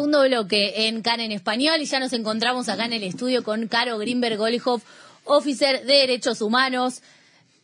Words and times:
segundo 0.00 0.22
bloque 0.26 0.88
en 0.88 1.02
CAN 1.02 1.20
en 1.20 1.30
español 1.30 1.74
y 1.82 1.84
ya 1.84 2.00
nos 2.00 2.14
encontramos 2.14 2.70
acá 2.70 2.86
en 2.86 2.94
el 2.94 3.02
estudio 3.02 3.44
con 3.44 3.68
Caro 3.68 3.98
Grimberg 3.98 4.38
Golihoff, 4.38 4.82
officer 5.24 5.84
de 5.84 5.92
Derechos 5.92 6.40
Humanos 6.40 7.02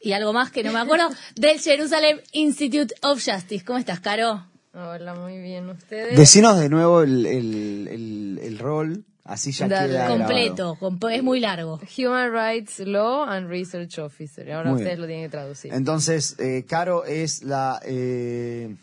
y 0.03 0.13
algo 0.13 0.35
más 0.35 0.51
que 0.51 0.63
no 0.63 0.71
me 0.71 0.79
acuerdo, 0.81 1.09
del 1.37 1.59
Jerusalem 1.59 2.21
Institute 2.33 2.95
of 3.01 3.25
Justice. 3.25 3.65
¿Cómo 3.65 3.79
estás, 3.79 4.01
Caro? 4.01 4.45
Hola, 4.75 5.15
muy 5.15 5.39
bien. 5.39 5.71
¿Ustedes? 5.71 6.15
Decinos 6.19 6.59
de 6.61 6.69
nuevo 6.69 7.01
el, 7.01 7.25
el, 7.25 7.89
el, 7.89 8.41
el 8.43 8.59
rol, 8.59 9.05
así 9.25 9.53
ya 9.53 9.67
Dale. 9.67 9.93
queda 9.95 10.09
Completo, 10.09 10.77
comp- 10.79 11.11
es 11.11 11.23
muy 11.23 11.41
largo. 11.41 11.81
Human 11.97 12.31
Rights 12.35 12.81
Law 12.81 13.23
and 13.25 13.49
Research 13.49 13.99
Officer. 13.99 14.53
Ahora 14.53 14.69
Muy 14.73 14.81
ustedes 14.83 14.99
bien. 14.99 15.01
lo 15.01 15.07
tienen 15.07 15.25
que 15.25 15.31
traducir. 15.31 15.73
Entonces, 15.73 16.39
eh, 16.39 16.67
Caro 16.69 17.07
es 17.07 17.43
la... 17.43 17.81
eh, 17.87 18.77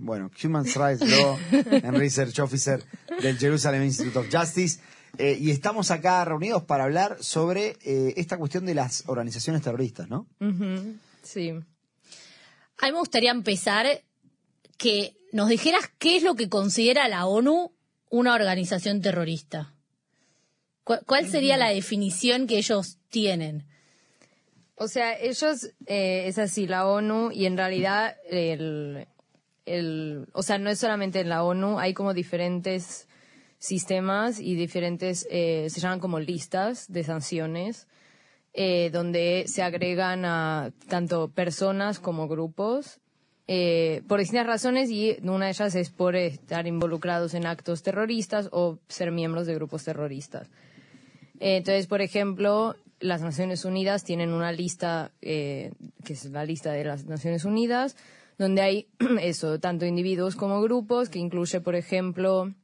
bueno, 0.00 0.30
Human 0.42 0.64
Rights 0.64 1.02
Law 1.08 1.38
and 1.84 1.96
Research 1.96 2.38
Officer 2.38 2.82
del 3.22 3.38
Jerusalem 3.38 3.82
Institute 3.82 4.18
of 4.18 4.26
Justice. 4.32 4.80
eh, 5.18 5.36
y 5.40 5.50
estamos 5.50 5.90
acá 5.90 6.24
reunidos 6.24 6.64
para 6.64 6.84
hablar 6.84 7.18
sobre 7.20 7.76
eh, 7.82 8.14
esta 8.16 8.38
cuestión 8.38 8.64
de 8.66 8.74
las 8.74 9.04
organizaciones 9.06 9.62
terroristas, 9.62 10.08
¿no? 10.08 10.26
Sí. 11.22 11.50
A 11.50 12.86
mí 12.86 12.92
me 12.92 12.98
gustaría 12.98 13.30
empezar 13.30 13.86
que 14.78 15.16
nos 15.32 15.48
dijeras 15.48 15.90
qué 15.98 16.16
es 16.16 16.22
lo 16.22 16.34
que 16.34 16.48
considera 16.48 17.08
la 17.08 17.26
ONU 17.26 17.72
una 18.08 18.34
organización 18.34 19.02
terrorista. 19.02 19.74
¿Cuál, 20.84 21.02
cuál 21.06 21.28
sería 21.28 21.56
la 21.56 21.68
definición 21.68 22.46
que 22.46 22.58
ellos 22.58 22.98
tienen? 23.10 23.66
O 24.82 24.88
sea, 24.88 25.14
ellos, 25.18 25.74
eh, 25.84 26.24
es 26.26 26.38
así, 26.38 26.66
la 26.66 26.86
ONU, 26.86 27.32
y 27.32 27.44
en 27.44 27.58
realidad, 27.58 28.16
el, 28.30 29.06
el, 29.78 30.26
o 30.32 30.42
sea, 30.42 30.58
no 30.58 30.70
es 30.70 30.78
solamente 30.78 31.20
en 31.20 31.28
la 31.28 31.42
ONU, 31.44 31.78
hay 31.78 31.94
como 31.94 32.14
diferentes 32.14 33.08
sistemas 33.58 34.40
y 34.40 34.54
diferentes, 34.54 35.26
eh, 35.30 35.66
se 35.68 35.80
llaman 35.80 36.00
como 36.00 36.18
listas 36.18 36.90
de 36.90 37.04
sanciones, 37.04 37.86
eh, 38.52 38.90
donde 38.90 39.44
se 39.46 39.62
agregan 39.62 40.24
a 40.24 40.72
tanto 40.88 41.28
personas 41.28 42.00
como 42.00 42.26
grupos, 42.26 42.98
eh, 43.46 44.02
por 44.08 44.18
distintas 44.18 44.46
razones, 44.46 44.90
y 44.90 45.16
una 45.22 45.46
de 45.46 45.52
ellas 45.52 45.74
es 45.74 45.90
por 45.90 46.16
estar 46.16 46.66
involucrados 46.66 47.34
en 47.34 47.46
actos 47.46 47.82
terroristas 47.82 48.48
o 48.50 48.78
ser 48.88 49.12
miembros 49.12 49.46
de 49.46 49.54
grupos 49.54 49.84
terroristas. 49.84 50.48
Eh, 51.38 51.58
Entonces, 51.58 51.86
por 51.86 52.00
ejemplo, 52.00 52.74
las 52.98 53.22
Naciones 53.22 53.64
Unidas 53.64 54.04
tienen 54.04 54.32
una 54.32 54.52
lista, 54.52 55.12
que 55.20 55.72
es 56.06 56.24
la 56.26 56.44
lista 56.44 56.72
de 56.72 56.84
las 56.84 57.06
Naciones 57.06 57.44
Unidas, 57.44 57.96
donde 58.40 58.62
hay 58.62 58.88
eso, 59.20 59.60
tanto 59.60 59.84
individuos 59.84 60.34
como 60.34 60.62
grupos, 60.62 61.10
que 61.10 61.18
incluye, 61.18 61.60
por 61.60 61.74
ejemplo, 61.74 62.54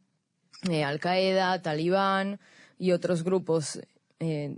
eh, 0.70 0.82
Al-Qaeda, 0.82 1.60
Talibán 1.60 2.40
y 2.78 2.92
otros 2.92 3.22
grupos 3.22 3.78
eh, 4.18 4.56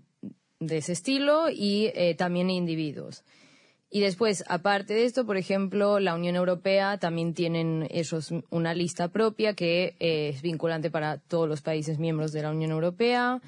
de 0.60 0.76
ese 0.76 0.92
estilo, 0.92 1.50
y 1.50 1.90
eh, 1.94 2.14
también 2.16 2.50
individuos. 2.50 3.24
Y 3.90 4.00
después, 4.00 4.44
aparte 4.46 4.94
de 4.94 5.06
esto, 5.06 5.26
por 5.26 5.36
ejemplo, 5.36 5.98
la 5.98 6.14
Unión 6.14 6.36
Europea 6.36 6.98
también 6.98 7.34
tienen 7.34 7.88
ellos 7.90 8.32
una 8.50 8.72
lista 8.74 9.08
propia 9.08 9.54
que 9.54 9.96
es 9.98 10.40
vinculante 10.40 10.88
para 10.90 11.18
todos 11.18 11.48
los 11.48 11.62
países 11.62 11.98
miembros 11.98 12.30
de 12.30 12.42
la 12.42 12.50
Unión 12.50 12.70
Europea. 12.70 13.40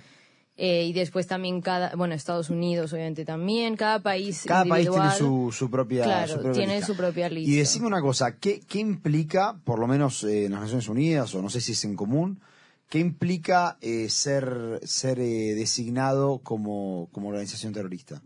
Eh, 0.62 0.84
y 0.84 0.92
después 0.92 1.26
también 1.26 1.62
cada, 1.62 1.96
bueno, 1.96 2.12
Estados 2.14 2.50
Unidos 2.50 2.92
obviamente 2.92 3.24
también, 3.24 3.76
cada 3.76 4.00
país 4.00 4.44
Cada 4.46 4.66
país 4.66 4.90
tiene 4.90 5.10
su, 5.12 5.50
su 5.52 5.70
propia 5.70 6.04
Claro, 6.04 6.34
su 6.34 6.34
propia 6.34 6.52
tiene 6.52 6.74
lista. 6.74 6.86
su 6.86 6.96
propia 6.98 7.28
lista. 7.30 7.50
Y 7.50 7.56
decime 7.56 7.86
una 7.86 8.02
cosa, 8.02 8.36
¿qué, 8.36 8.60
qué 8.68 8.78
implica, 8.78 9.58
por 9.64 9.78
lo 9.78 9.86
menos 9.86 10.22
eh, 10.22 10.44
en 10.44 10.52
las 10.52 10.60
Naciones 10.60 10.86
Unidas, 10.88 11.34
o 11.34 11.40
no 11.40 11.48
sé 11.48 11.62
si 11.62 11.72
es 11.72 11.82
en 11.86 11.96
común, 11.96 12.42
qué 12.90 12.98
implica 12.98 13.78
eh, 13.80 14.10
ser, 14.10 14.80
ser 14.82 15.18
eh, 15.20 15.54
designado 15.54 16.40
como, 16.40 17.08
como 17.10 17.28
organización 17.28 17.72
terrorista? 17.72 18.20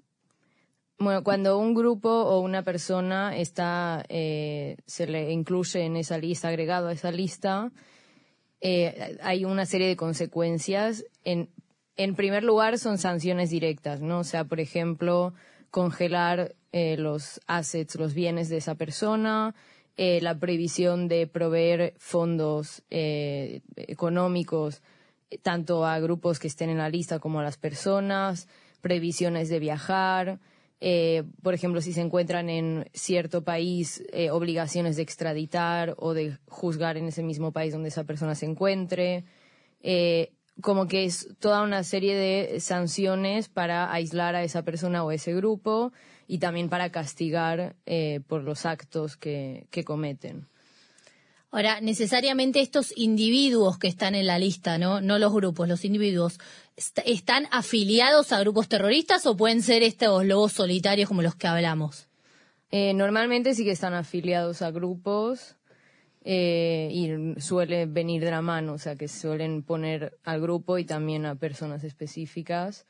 Bueno, 0.99 1.23
cuando 1.23 1.57
un 1.59 1.73
grupo 1.73 2.09
o 2.09 2.41
una 2.41 2.65
persona 2.65 3.37
está, 3.37 4.05
eh, 4.09 4.77
se 4.87 5.07
le 5.07 5.31
incluye 5.31 5.85
en 5.85 5.97
esa 5.97 6.19
lista, 6.19 6.49
agregado 6.49 6.89
a 6.89 6.93
esa 6.93 7.13
lista, 7.13 7.71
eh, 8.61 9.19
hay 9.23 9.45
una 9.45 9.67
serie 9.67 9.87
de 9.87 9.97
consecuencias. 9.97 11.05
En, 11.23 11.49
en 11.97 12.15
primer 12.15 12.43
lugar, 12.43 12.79
son 12.79 12.99
sanciones 12.99 13.51
directas, 13.51 14.01
¿no? 14.01 14.21
O 14.21 14.25
sea, 14.25 14.45
por 14.45 14.61
ejemplo, 14.61 15.35
congelar 15.71 16.55
eh, 16.73 16.97
los 16.97 17.41
assets, 17.47 17.97
los 17.97 18.15
bienes 18.15 18.49
de 18.49 18.57
esa 18.57 18.75
persona, 18.75 19.55
eh, 19.97 20.21
la 20.23 20.39
prohibición 20.39 21.09
de 21.09 21.27
proveer 21.27 21.95
fondos 21.99 22.83
eh, 22.91 23.61
económicos 23.77 24.83
tanto 25.43 25.85
a 25.85 25.99
grupos 25.99 26.39
que 26.39 26.47
estén 26.47 26.71
en 26.71 26.79
la 26.79 26.89
lista 26.89 27.19
como 27.19 27.41
a 27.41 27.43
las 27.43 27.57
personas, 27.57 28.47
previsiones 28.81 29.49
de 29.49 29.59
viajar, 29.59 30.39
por 31.43 31.55
ejemplo, 31.55 31.81
si 31.81 31.93
se 31.93 32.03
encuentran 32.03 32.51
en 32.51 32.89
cierto 32.93 33.43
país, 33.43 34.05
obligaciones 34.31 34.97
de 34.97 35.03
extraditar 35.03 35.95
o 35.97 36.13
de 36.13 36.37
juzgar 36.47 36.99
en 36.99 37.07
ese 37.07 37.23
mismo 37.23 37.53
país 37.53 37.73
donde 37.73 37.89
esa 37.89 38.05
persona 38.05 38.35
se 38.35 38.45
encuentre. 38.47 39.25
Como 40.61 40.87
que 40.87 41.05
es 41.05 41.29
toda 41.41 41.63
una 41.63 41.83
serie 41.83 42.15
de 42.15 42.61
sanciones 42.61 43.49
para 43.49 43.93
aislar 43.93 44.35
a 44.35 44.45
esa 44.45 44.63
persona 44.63 45.05
o 45.05 45.11
ese 45.11 45.35
grupo 45.35 45.93
y 46.29 46.39
también 46.39 46.69
para 46.69 46.91
castigar 46.91 47.75
eh, 47.87 48.21
por 48.29 48.43
los 48.43 48.65
actos 48.67 49.17
que, 49.17 49.67
que 49.71 49.85
cometen. 49.85 50.47
Ahora, 51.51 51.81
necesariamente 51.81 52.61
estos 52.61 52.93
individuos 52.97 53.79
que 53.79 53.87
están 53.87 54.17
en 54.17 54.27
la 54.27 54.41
lista, 54.41 54.77
¿no? 54.77 55.01
No 55.01 55.19
los 55.21 55.33
grupos, 55.33 55.69
los 55.69 55.85
individuos, 55.85 56.39
est- 56.77 56.99
¿están 57.05 57.47
afiliados 57.53 58.33
a 58.33 58.41
grupos 58.41 58.69
terroristas 58.69 59.25
o 59.27 59.37
pueden 59.37 59.63
ser 59.63 59.85
estos 59.85 60.25
lobos 60.25 60.53
solitarios 60.53 61.09
como 61.09 61.23
los 61.23 61.37
que 61.37 61.47
hablamos? 61.47 62.09
Eh, 62.73 62.93
normalmente 62.93 63.55
sí 63.55 63.63
que 63.65 63.71
están 63.71 63.95
afiliados 63.95 64.63
a 64.63 64.73
grupos 64.73 65.55
eh, 66.25 66.89
y 66.91 67.41
suele 67.41 67.85
venir 67.87 68.25
de 68.25 68.31
la 68.31 68.41
mano, 68.41 68.73
o 68.73 68.79
sea 68.79 68.97
que 68.97 69.09
suelen 69.09 69.63
poner 69.63 70.19
al 70.25 70.41
grupo 70.41 70.79
y 70.79 70.85
también 70.85 71.27
a 71.27 71.35
personas 71.35 71.85
específicas. 71.85 72.87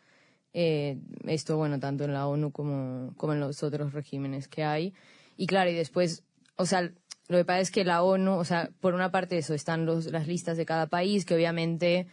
Eh, 0.53 0.99
esto, 1.27 1.57
bueno, 1.57 1.81
tanto 1.81 2.05
en 2.05 2.13
la 2.13 2.29
ONU 2.29 2.53
como, 2.53 3.13
como 3.17 3.33
en 3.33 3.41
los 3.41 3.65
otros 3.65 3.93
regímenes 3.93 4.47
que 4.47 4.63
hay. 4.63 4.95
Y 5.37 5.49
claro, 5.49 5.69
y 5.71 5.75
después, 5.75 6.23
o 6.55 6.65
sea, 6.65 6.93
lo 7.27 7.39
que 7.39 7.45
pasa 7.45 7.61
es 7.61 7.71
que 7.73 7.85
la 7.85 8.05
ONU, 8.05 8.35
o 8.35 8.45
sea, 8.45 8.71
por 8.81 8.95
una 8.95 9.11
parte 9.11 9.37
eso, 9.37 9.53
están 9.53 9.85
los, 9.85 10.07
las 10.07 10.29
listas 10.29 10.57
de 10.57 10.65
cada 10.65 10.87
país 10.87 11.25
que 11.25 11.35
obviamente 11.35 12.07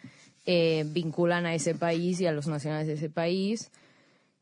eh, 0.47 0.85
vinculan 0.87 1.45
a 1.45 1.53
ese 1.53 1.75
país 1.75 2.19
y 2.19 2.25
a 2.25 2.31
los 2.31 2.47
nacionales 2.47 2.87
de 2.87 2.93
ese 2.93 3.11
país. 3.11 3.71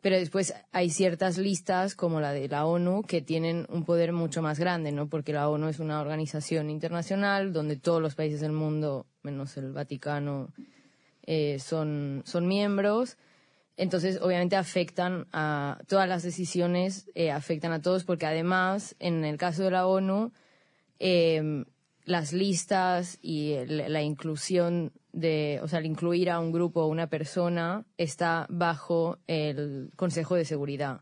Pero 0.02 0.16
después 0.16 0.54
hay 0.72 0.90
ciertas 0.90 1.38
listas, 1.38 1.94
como 1.94 2.22
la 2.22 2.32
de 2.32 2.48
la 2.48 2.66
ONU, 2.66 3.04
que 3.04 3.22
tienen 3.22 3.66
un 3.70 3.84
poder 3.84 4.14
mucho 4.14 4.42
más 4.42 4.58
grande, 4.58 4.94
¿no? 4.94 5.10
Porque 5.10 5.34
la 5.34 5.50
ONU 5.50 5.68
es 5.68 5.80
una 5.80 6.00
organización 6.00 6.70
internacional 6.70 7.52
donde 7.52 7.76
todos 7.76 8.02
los 8.02 8.16
países 8.16 8.40
del 8.40 8.54
mundo, 8.54 9.08
menos 9.24 9.58
el 9.58 9.74
Vaticano, 9.74 10.54
eh, 11.24 11.60
son, 11.60 12.24
son 12.26 12.48
miembros. 12.48 13.18
Entonces, 13.76 14.20
obviamente 14.22 14.56
afectan 14.56 15.28
a 15.34 15.80
todas 15.88 16.08
las 16.08 16.24
decisiones, 16.24 17.10
eh, 17.14 17.32
afectan 17.32 17.74
a 17.74 17.82
todos, 17.82 18.06
porque 18.06 18.26
además, 18.26 18.96
en 19.00 19.26
el 19.26 19.38
caso 19.38 19.64
de 19.64 19.72
la 19.72 19.86
ONU, 19.86 20.32
eh, 21.00 21.66
las 22.10 22.34
listas 22.34 23.20
y 23.22 23.54
la 23.68 24.02
inclusión 24.02 24.92
de, 25.14 25.60
o 25.62 25.68
sea, 25.68 25.78
el 25.78 25.86
incluir 25.86 26.32
a 26.32 26.40
un 26.40 26.52
grupo 26.52 26.82
o 26.82 26.88
una 26.88 27.06
persona 27.08 27.86
está 27.98 28.48
bajo 28.50 29.20
el 29.28 29.92
Consejo 29.96 30.34
de 30.34 30.44
Seguridad. 30.44 31.02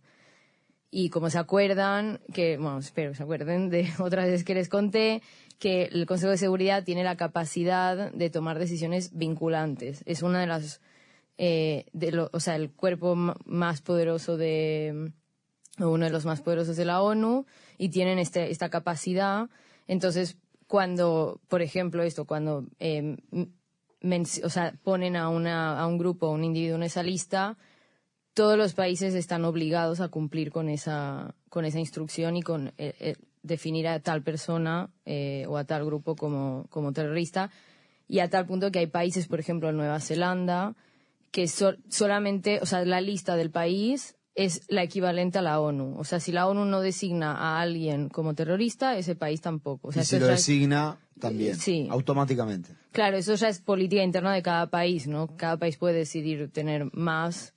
Y 0.91 1.09
como 1.09 1.29
se 1.29 1.39
acuerdan, 1.39 2.19
que, 2.33 2.57
bueno, 2.57 2.79
espero 2.79 3.11
que 3.11 3.17
se 3.17 3.23
acuerden 3.23 3.69
de 3.69 3.87
otras 3.99 4.25
veces 4.25 4.43
que 4.43 4.53
les 4.53 4.67
conté, 4.67 5.21
que 5.59 5.83
el 5.83 6.05
Consejo 6.07 6.31
de 6.31 6.37
Seguridad 6.37 6.83
tiene 6.83 7.05
la 7.05 7.15
capacidad 7.15 8.11
de 8.11 8.29
tomar 8.29 8.59
decisiones 8.59 9.17
vinculantes. 9.17 10.03
Es 10.05 10.23
una 10.23 10.41
de 10.41 10.47
las, 10.47 10.81
eh, 11.37 11.85
de 11.93 12.27
o 12.29 12.39
sea, 12.41 12.57
el 12.57 12.69
cuerpo 12.69 13.15
más 13.45 13.79
poderoso 13.79 14.35
de, 14.35 15.13
o 15.79 15.87
uno 15.87 16.03
de 16.03 16.11
los 16.11 16.25
más 16.25 16.41
poderosos 16.41 16.75
de 16.75 16.83
la 16.83 17.01
ONU, 17.01 17.45
y 17.77 17.87
tienen 17.89 18.19
este, 18.19 18.51
esta 18.51 18.69
capacidad. 18.69 19.49
Entonces, 19.87 20.37
cuando, 20.67 21.39
por 21.47 21.61
ejemplo, 21.61 22.03
esto, 22.03 22.25
cuando 22.25 22.65
eh, 22.79 23.17
o 24.43 24.49
sea, 24.49 24.73
ponen 24.83 25.15
a, 25.15 25.29
una, 25.29 25.79
a 25.79 25.87
un 25.87 25.97
grupo, 25.97 26.27
a 26.27 26.31
un 26.31 26.43
individuo 26.43 26.75
en 26.75 26.83
esa 26.83 27.03
lista, 27.03 27.57
todos 28.33 28.57
los 28.57 28.73
países 28.73 29.15
están 29.15 29.45
obligados 29.45 29.99
a 29.99 30.09
cumplir 30.09 30.51
con 30.51 30.69
esa, 30.69 31.33
con 31.49 31.65
esa 31.65 31.79
instrucción 31.79 32.35
y 32.37 32.43
con 32.43 32.67
eh, 32.77 32.93
eh, 32.99 33.15
definir 33.41 33.87
a 33.87 33.99
tal 33.99 34.21
persona 34.21 34.91
eh, 35.05 35.45
o 35.47 35.57
a 35.57 35.63
tal 35.63 35.85
grupo 35.85 36.15
como, 36.15 36.67
como 36.69 36.93
terrorista. 36.93 37.49
Y 38.07 38.19
a 38.19 38.29
tal 38.29 38.45
punto 38.45 38.71
que 38.71 38.79
hay 38.79 38.87
países, 38.87 39.27
por 39.27 39.39
ejemplo, 39.39 39.71
Nueva 39.71 39.99
Zelanda, 39.99 40.75
que 41.31 41.47
so- 41.47 41.75
solamente, 41.89 42.59
o 42.61 42.65
sea, 42.65 42.85
la 42.85 43.01
lista 43.01 43.35
del 43.35 43.51
país 43.51 44.16
es 44.37 44.61
la 44.69 44.83
equivalente 44.83 45.39
a 45.39 45.41
la 45.41 45.59
ONU. 45.59 45.95
O 45.97 46.03
sea, 46.03 46.19
si 46.19 46.31
la 46.31 46.47
ONU 46.47 46.63
no 46.65 46.79
designa 46.79 47.31
a 47.33 47.59
alguien 47.59 48.07
como 48.07 48.35
terrorista, 48.35 48.95
ese 48.97 49.15
país 49.15 49.41
tampoco. 49.41 49.87
O 49.89 49.91
sea, 49.91 50.03
y 50.03 50.05
si 50.05 50.19
lo 50.19 50.25
es- 50.27 50.31
designa, 50.45 50.99
también, 51.19 51.55
Sí. 51.55 51.87
automáticamente. 51.89 52.69
Claro, 52.91 53.17
eso 53.17 53.33
ya 53.33 53.49
es 53.49 53.59
política 53.59 54.03
interna 54.03 54.31
de 54.33 54.43
cada 54.43 54.67
país, 54.67 55.07
¿no? 55.07 55.35
Cada 55.35 55.57
país 55.57 55.77
puede 55.77 55.95
decidir 55.95 56.51
tener 56.51 56.85
más, 56.93 57.55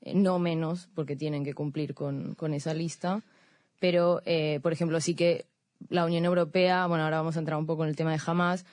eh, 0.00 0.14
no 0.14 0.38
menos, 0.38 0.88
porque 0.94 1.14
tienen 1.14 1.44
que 1.44 1.52
cumplir 1.52 1.92
con, 1.94 2.34
con 2.34 2.54
esa 2.54 2.72
lista. 2.72 3.22
Pero, 3.78 4.22
eh, 4.24 4.60
por 4.62 4.72
ejemplo, 4.72 4.98
sí 5.02 5.14
que 5.14 5.44
la 5.90 6.06
Unión 6.06 6.24
Europea, 6.24 6.86
bueno, 6.86 7.04
ahora 7.04 7.18
vamos 7.18 7.36
a 7.36 7.40
entrar 7.40 7.58
un 7.58 7.66
poco 7.66 7.82
en 7.84 7.90
el 7.90 7.96
tema 7.96 8.12
de 8.12 8.20
Hamas, 8.26 8.64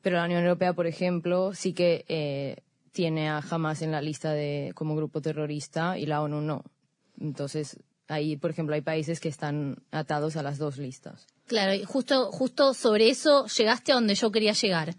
pero 0.00 0.16
la 0.16 0.26
Unión 0.26 0.44
Europea, 0.44 0.74
por 0.74 0.86
ejemplo, 0.86 1.52
sí 1.54 1.72
que 1.72 2.04
eh, 2.06 2.58
tiene 2.92 3.28
a 3.28 3.38
Hamas 3.50 3.82
en 3.82 3.90
la 3.90 4.00
lista 4.00 4.32
de 4.32 4.70
como 4.76 4.94
grupo 4.94 5.20
terrorista 5.20 5.98
y 5.98 6.06
la 6.06 6.22
ONU 6.22 6.40
no. 6.40 6.62
Entonces, 7.20 7.78
ahí, 8.08 8.36
por 8.36 8.50
ejemplo, 8.50 8.74
hay 8.74 8.80
países 8.80 9.20
que 9.20 9.28
están 9.28 9.76
atados 9.92 10.36
a 10.36 10.42
las 10.42 10.58
dos 10.58 10.78
listas. 10.78 11.26
Claro, 11.46 11.74
y 11.74 11.84
justo, 11.84 12.30
justo 12.32 12.74
sobre 12.74 13.08
eso 13.10 13.46
llegaste 13.46 13.92
a 13.92 13.96
donde 13.96 14.14
yo 14.14 14.30
quería 14.32 14.52
llegar. 14.52 14.94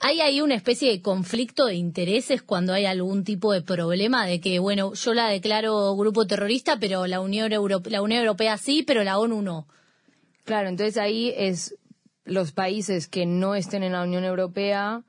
¿Hay 0.00 0.20
ahí 0.20 0.40
una 0.40 0.54
especie 0.54 0.90
de 0.92 1.02
conflicto 1.02 1.66
de 1.66 1.74
intereses 1.74 2.42
cuando 2.42 2.72
hay 2.72 2.84
algún 2.84 3.24
tipo 3.24 3.52
de 3.52 3.62
problema 3.62 4.26
de 4.26 4.40
que, 4.40 4.60
bueno, 4.60 4.92
yo 4.94 5.12
la 5.14 5.28
declaro 5.28 5.96
grupo 5.96 6.24
terrorista, 6.26 6.78
pero 6.78 7.06
la 7.08 7.20
Unión, 7.20 7.52
Euro- 7.52 7.82
la 7.86 8.00
Unión 8.02 8.20
Europea 8.20 8.58
sí, 8.58 8.84
pero 8.84 9.02
la 9.02 9.18
ONU 9.18 9.42
no? 9.42 9.66
Claro, 10.44 10.68
entonces 10.68 10.96
ahí 10.98 11.32
es 11.36 11.74
los 12.24 12.52
países 12.52 13.08
que 13.08 13.26
no 13.26 13.54
estén 13.56 13.82
en 13.82 13.92
la 13.92 14.02
Unión 14.02 14.22
Europea 14.24 15.02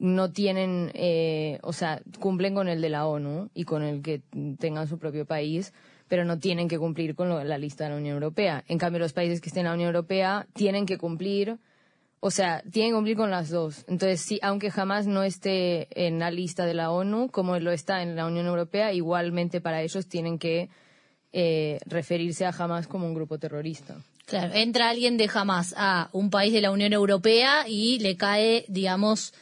no 0.00 0.32
tienen, 0.32 0.90
eh, 0.94 1.58
o 1.62 1.72
sea, 1.74 2.00
cumplen 2.18 2.54
con 2.54 2.68
el 2.68 2.80
de 2.80 2.88
la 2.88 3.06
ONU 3.06 3.50
y 3.54 3.64
con 3.64 3.82
el 3.82 4.00
que 4.02 4.22
tengan 4.58 4.88
su 4.88 4.98
propio 4.98 5.26
país, 5.26 5.74
pero 6.08 6.24
no 6.24 6.38
tienen 6.38 6.68
que 6.68 6.78
cumplir 6.78 7.14
con 7.14 7.28
lo- 7.28 7.44
la 7.44 7.58
lista 7.58 7.84
de 7.84 7.90
la 7.90 7.96
Unión 7.96 8.14
Europea. 8.14 8.64
En 8.66 8.78
cambio, 8.78 8.98
los 8.98 9.12
países 9.12 9.42
que 9.42 9.50
estén 9.50 9.60
en 9.60 9.66
la 9.66 9.74
Unión 9.74 9.88
Europea 9.88 10.46
tienen 10.54 10.86
que 10.86 10.96
cumplir, 10.96 11.58
o 12.20 12.30
sea, 12.30 12.62
tienen 12.72 12.92
que 12.92 12.96
cumplir 12.96 13.16
con 13.18 13.30
las 13.30 13.50
dos. 13.50 13.84
Entonces, 13.88 14.22
sí, 14.22 14.38
aunque 14.42 14.70
jamás 14.70 15.06
no 15.06 15.22
esté 15.22 15.86
en 16.06 16.18
la 16.18 16.30
lista 16.30 16.64
de 16.64 16.72
la 16.74 16.90
ONU, 16.90 17.28
como 17.30 17.58
lo 17.58 17.70
está 17.70 18.02
en 18.02 18.16
la 18.16 18.26
Unión 18.26 18.46
Europea, 18.46 18.94
igualmente 18.94 19.60
para 19.60 19.82
ellos 19.82 20.08
tienen 20.08 20.38
que 20.38 20.70
eh, 21.32 21.78
referirse 21.86 22.44
a 22.46 22.50
Hamas 22.58 22.86
como 22.88 23.06
un 23.06 23.14
grupo 23.14 23.38
terrorista. 23.38 23.96
Claro, 24.24 24.54
entra 24.54 24.88
alguien 24.88 25.16
de 25.18 25.28
Hamas 25.32 25.74
a 25.76 26.08
un 26.12 26.30
país 26.30 26.52
de 26.52 26.60
la 26.62 26.70
Unión 26.70 26.92
Europea 26.92 27.68
y 27.68 27.98
le 28.00 28.16
cae, 28.16 28.64
digamos, 28.68 29.32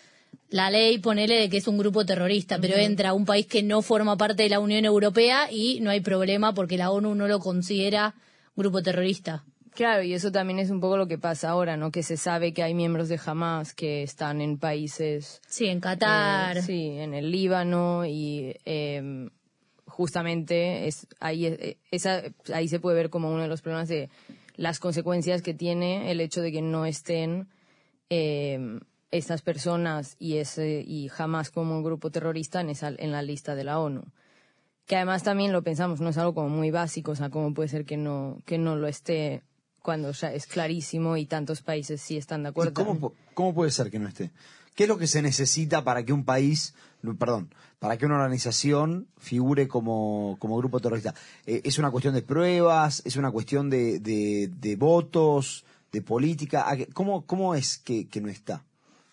la 0.51 0.71
ley, 0.71 0.99
ponele 0.99 1.35
de 1.39 1.49
que 1.51 1.59
es 1.59 1.69
un 1.69 1.79
grupo 1.79 2.07
terrorista, 2.07 2.59
pero 2.59 2.77
entra 2.77 3.11
a 3.11 3.13
un 3.13 3.25
país 3.25 3.47
que 3.47 3.63
no 3.63 3.83
forma 3.83 4.17
parte 4.17 4.45
de 4.45 4.49
la 4.49 4.61
Unión 4.61 4.85
Europea 4.85 5.51
y 5.51 5.81
no 5.81 5.91
hay 5.91 6.01
problema 6.01 6.55
porque 6.55 6.79
la 6.79 6.91
ONU 6.91 7.15
no 7.15 7.29
lo 7.29 7.39
considera 7.39 8.15
grupo 8.57 8.83
terrorista. 8.83 9.45
Claro, 9.75 10.03
y 10.03 10.13
eso 10.13 10.33
también 10.33 10.59
es 10.59 10.71
un 10.71 10.81
poco 10.81 10.97
lo 10.97 11.07
que 11.07 11.19
pasa 11.19 11.51
ahora, 11.51 11.77
¿no? 11.77 11.93
Que 11.93 12.03
se 12.03 12.17
sabe 12.17 12.53
que 12.53 12.65
hay 12.65 12.75
miembros 12.75 13.09
de 13.09 13.21
Hamas 13.25 13.75
que 13.75 14.03
están 14.03 14.41
en 14.41 14.59
países... 14.59 15.41
Sí, 15.47 15.67
en 15.67 15.81
Qatar. 15.81 16.57
eh, 16.57 16.63
sí, 16.63 16.89
en 16.99 17.15
el 17.15 17.31
Líbano 17.31 18.05
y 18.05 18.57
eh, 18.65 19.29
justamente 19.87 20.89
es, 20.89 21.07
ahí, 21.21 21.47
eh, 21.47 21.77
esa, 21.91 22.23
ahí 22.53 22.69
se 22.69 22.81
puede 22.81 22.97
ver 22.97 23.11
como 23.11 23.31
uno 23.31 23.43
de 23.43 23.49
los 23.49 23.63
problemas 23.63 23.89
de 23.89 24.09
las 24.57 24.81
consecuencias 24.81 25.43
que 25.43 25.55
tiene 25.55 26.11
el 26.11 26.21
hecho 26.21 26.41
de 26.41 26.51
que 26.51 26.63
no 26.63 26.85
estén 26.85 27.49
eh, 28.11 28.81
estas 29.11 29.43
personas 29.43 30.17
y, 30.19 30.37
ese, 30.37 30.85
y 30.87 31.11
Hamas 31.17 31.51
como 31.51 31.75
un 31.77 31.83
grupo 31.83 32.11
terrorista 32.11 32.61
en, 32.61 32.71
esa, 32.71 32.89
en 32.89 33.11
la 33.13 33.23
lista 33.23 33.55
de 33.55 33.65
la 33.65 33.79
ONU 33.79 34.05
que 34.87 34.97
además 34.97 35.23
también 35.23 35.53
lo 35.53 35.63
pensamos, 35.63 36.01
no 36.01 36.09
es 36.09 36.17
algo 36.17 36.33
como 36.33 36.49
muy 36.49 36.71
básico, 36.71 37.11
o 37.11 37.15
sea, 37.15 37.29
cómo 37.29 37.53
puede 37.53 37.69
ser 37.69 37.85
que 37.85 37.99
no, 37.99 38.41
que 38.47 38.57
no 38.57 38.75
lo 38.75 38.89
esté 38.89 39.43
cuando 39.83 40.13
ya 40.13 40.33
es 40.33 40.47
clarísimo 40.47 41.19
y 41.19 41.27
tantos 41.27 41.61
países 41.61 42.01
sí 42.01 42.17
están 42.17 42.43
de 42.43 42.49
¿Y 42.49 42.51
acuerdo. 42.53 42.73
cómo, 42.73 43.13
cómo 43.35 43.55
puede 43.55 43.71
ser 43.71 43.91
que 43.91 43.99
no 43.99 44.09
esté? 44.09 44.31
¿Qué 44.75 44.85
es 44.85 44.89
lo 44.89 44.97
que 44.97 45.07
se 45.07 45.21
necesita 45.21 45.85
para 45.85 46.05
que 46.07 46.15
un 46.15 46.25
país, 46.25 46.75
perdón, 47.19 47.53
para 47.79 47.99
que 47.99 48.07
una 48.07 48.15
organización 48.15 49.09
figure 49.19 49.69
como, 49.69 50.37
como 50.39 50.57
grupo 50.57 50.81
terrorista? 50.81 51.15
Eh, 51.45 51.61
¿Es 51.65 51.79
una 51.79 51.91
cuestión 51.91 52.15
de 52.15 52.23
pruebas? 52.23 53.03
¿Es 53.05 53.17
una 53.17 53.31
cuestión 53.31 53.69
de, 53.69 53.99
de, 54.01 54.49
de 54.59 54.77
votos? 54.77 55.67
¿De 55.93 56.01
política? 56.01 56.71
¿A 56.71 56.77
qué- 56.79 56.87
¿Cómo, 56.87 57.27
cómo 57.27 57.55
es 57.55 57.77
que, 57.77 58.09
que 58.09 58.23
no 58.23 58.29
está? 58.31 58.65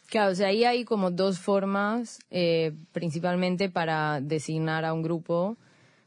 Claro, 0.07 0.31
o 0.31 0.35
sea, 0.35 0.47
ahí 0.47 0.63
hay 0.63 0.85
como 0.85 1.11
dos 1.11 1.39
formas, 1.39 2.19
eh, 2.29 2.73
principalmente 2.91 3.69
para 3.69 4.21
designar 4.21 4.85
a 4.85 4.93
un 4.93 5.01
grupo 5.01 5.57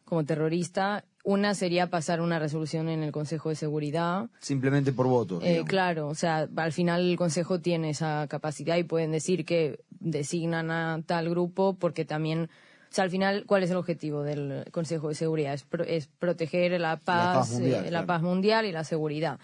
como 0.05 0.25
terrorista. 0.25 1.05
Una 1.25 1.53
sería 1.55 1.91
pasar 1.91 2.21
una 2.23 2.39
resolución 2.39 2.89
en 2.89 3.03
el 3.03 3.13
Consejo 3.13 3.51
de 3.51 3.57
Seguridad. 3.57 4.31
Simplemente 4.39 4.93
por 4.93 5.07
voto. 5.09 5.41
Eh, 5.43 5.65
claro, 5.67 6.09
o 6.09 6.15
sea, 6.15 6.49
al 6.57 6.73
final 6.73 7.11
el 7.11 7.17
Consejo 7.19 7.61
tiene 7.61 7.91
esa 7.91 8.27
capacidad 8.29 8.77
y 8.79 8.85
pueden 8.85 9.11
decir 9.13 9.45
que 9.45 9.81
designan 10.01 10.71
a 10.71 11.03
tal 11.05 11.29
grupo 11.29 11.75
porque 11.79 12.07
también, 12.07 12.45
o 12.45 12.95
sea, 12.95 13.05
al 13.05 13.11
final, 13.11 13.45
¿cuál 13.47 13.63
es 13.63 13.71
el 13.71 13.77
objetivo 13.77 14.23
del 14.23 14.65
Consejo 14.71 15.09
de 15.09 15.15
Seguridad? 15.17 15.53
Es, 15.53 15.65
pro- 15.65 15.85
es 15.85 16.07
proteger 16.07 16.81
la 16.81 16.97
paz, 16.97 17.37
paz 17.37 17.51
mundial, 17.51 17.85
eh, 17.85 17.91
la 17.91 18.07
paz 18.07 18.23
mundial 18.23 18.65
y 18.65 18.73
la 18.73 18.85
seguridad. 18.85 19.39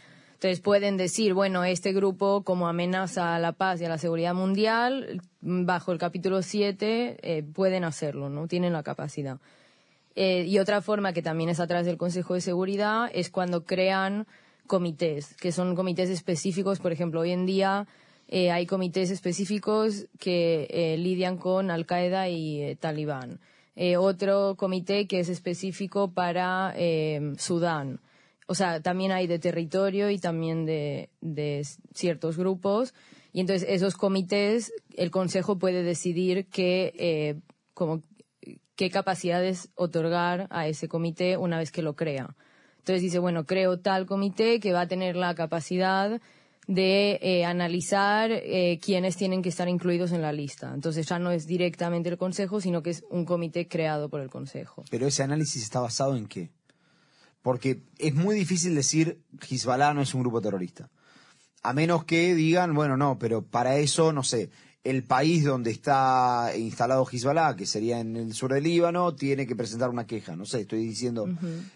Entonces 0.44 0.60
pueden 0.60 0.98
decir, 0.98 1.32
bueno, 1.32 1.64
este 1.64 1.94
grupo 1.94 2.42
como 2.42 2.68
amenaza 2.68 3.34
a 3.34 3.38
la 3.38 3.52
paz 3.52 3.80
y 3.80 3.86
a 3.86 3.88
la 3.88 3.96
seguridad 3.96 4.34
mundial, 4.34 5.22
bajo 5.40 5.90
el 5.90 5.96
capítulo 5.96 6.42
7, 6.42 7.16
eh, 7.22 7.42
pueden 7.42 7.82
hacerlo, 7.82 8.28
¿no? 8.28 8.46
Tienen 8.46 8.74
la 8.74 8.82
capacidad. 8.82 9.38
Eh, 10.14 10.44
y 10.46 10.58
otra 10.58 10.82
forma 10.82 11.14
que 11.14 11.22
también 11.22 11.48
es 11.48 11.60
a 11.60 11.66
través 11.66 11.86
del 11.86 11.96
Consejo 11.96 12.34
de 12.34 12.42
Seguridad 12.42 13.10
es 13.14 13.30
cuando 13.30 13.64
crean 13.64 14.26
comités, 14.66 15.34
que 15.36 15.50
son 15.50 15.74
comités 15.74 16.10
específicos. 16.10 16.78
Por 16.78 16.92
ejemplo, 16.92 17.20
hoy 17.20 17.30
en 17.30 17.46
día 17.46 17.86
eh, 18.28 18.50
hay 18.50 18.66
comités 18.66 19.10
específicos 19.10 20.08
que 20.18 20.94
lidian 20.98 21.38
con 21.38 21.70
Al-Qaeda 21.70 22.28
y 22.28 22.76
Talibán. 22.80 23.40
Otro 23.96 24.56
comité 24.58 25.06
que 25.06 25.20
es 25.20 25.30
específico 25.30 26.10
para 26.10 26.74
Sudán. 27.38 27.98
O 28.46 28.54
sea, 28.54 28.80
también 28.80 29.12
hay 29.12 29.26
de 29.26 29.38
territorio 29.38 30.10
y 30.10 30.18
también 30.18 30.66
de, 30.66 31.10
de 31.20 31.66
ciertos 31.94 32.36
grupos. 32.36 32.94
Y 33.32 33.40
entonces 33.40 33.66
esos 33.68 33.94
comités, 33.94 34.72
el 34.96 35.10
Consejo 35.10 35.58
puede 35.58 35.82
decidir 35.82 36.46
qué, 36.50 36.92
eh, 36.98 37.40
como, 37.72 38.02
qué 38.76 38.90
capacidades 38.90 39.70
otorgar 39.74 40.46
a 40.50 40.68
ese 40.68 40.88
comité 40.88 41.36
una 41.36 41.58
vez 41.58 41.72
que 41.72 41.82
lo 41.82 41.96
crea. 41.96 42.36
Entonces 42.78 43.02
dice, 43.02 43.18
bueno, 43.18 43.44
creo 43.46 43.80
tal 43.80 44.06
comité 44.06 44.60
que 44.60 44.72
va 44.72 44.82
a 44.82 44.88
tener 44.88 45.16
la 45.16 45.34
capacidad 45.34 46.20
de 46.66 47.18
eh, 47.22 47.44
analizar 47.44 48.30
eh, 48.30 48.78
quiénes 48.80 49.16
tienen 49.16 49.42
que 49.42 49.48
estar 49.48 49.68
incluidos 49.68 50.12
en 50.12 50.22
la 50.22 50.32
lista. 50.32 50.72
Entonces 50.74 51.06
ya 51.06 51.18
no 51.18 51.30
es 51.30 51.46
directamente 51.46 52.08
el 52.10 52.18
Consejo, 52.18 52.60
sino 52.60 52.82
que 52.82 52.90
es 52.90 53.04
un 53.10 53.24
comité 53.24 53.68
creado 53.68 54.08
por 54.08 54.20
el 54.20 54.30
Consejo. 54.30 54.84
Pero 54.90 55.06
ese 55.06 55.22
análisis 55.22 55.62
está 55.62 55.80
basado 55.80 56.16
en 56.16 56.26
qué? 56.26 56.50
Porque 57.44 57.82
es 57.98 58.14
muy 58.14 58.34
difícil 58.34 58.74
decir 58.74 59.20
Hezbollah 59.38 59.92
no 59.92 60.00
es 60.00 60.14
un 60.14 60.22
grupo 60.22 60.40
terrorista. 60.40 60.88
A 61.62 61.74
menos 61.74 62.06
que 62.06 62.34
digan, 62.34 62.72
bueno, 62.74 62.96
no, 62.96 63.18
pero 63.18 63.42
para 63.42 63.76
eso, 63.76 64.14
no 64.14 64.22
sé, 64.22 64.48
el 64.82 65.02
país 65.02 65.44
donde 65.44 65.70
está 65.70 66.52
instalado 66.56 67.06
Hezbollah, 67.06 67.54
que 67.54 67.66
sería 67.66 68.00
en 68.00 68.16
el 68.16 68.32
sur 68.32 68.54
del 68.54 68.64
Líbano, 68.64 69.14
tiene 69.14 69.46
que 69.46 69.54
presentar 69.54 69.90
una 69.90 70.06
queja. 70.06 70.34
No 70.36 70.46
sé, 70.46 70.62
estoy 70.62 70.86
diciendo, 70.86 71.28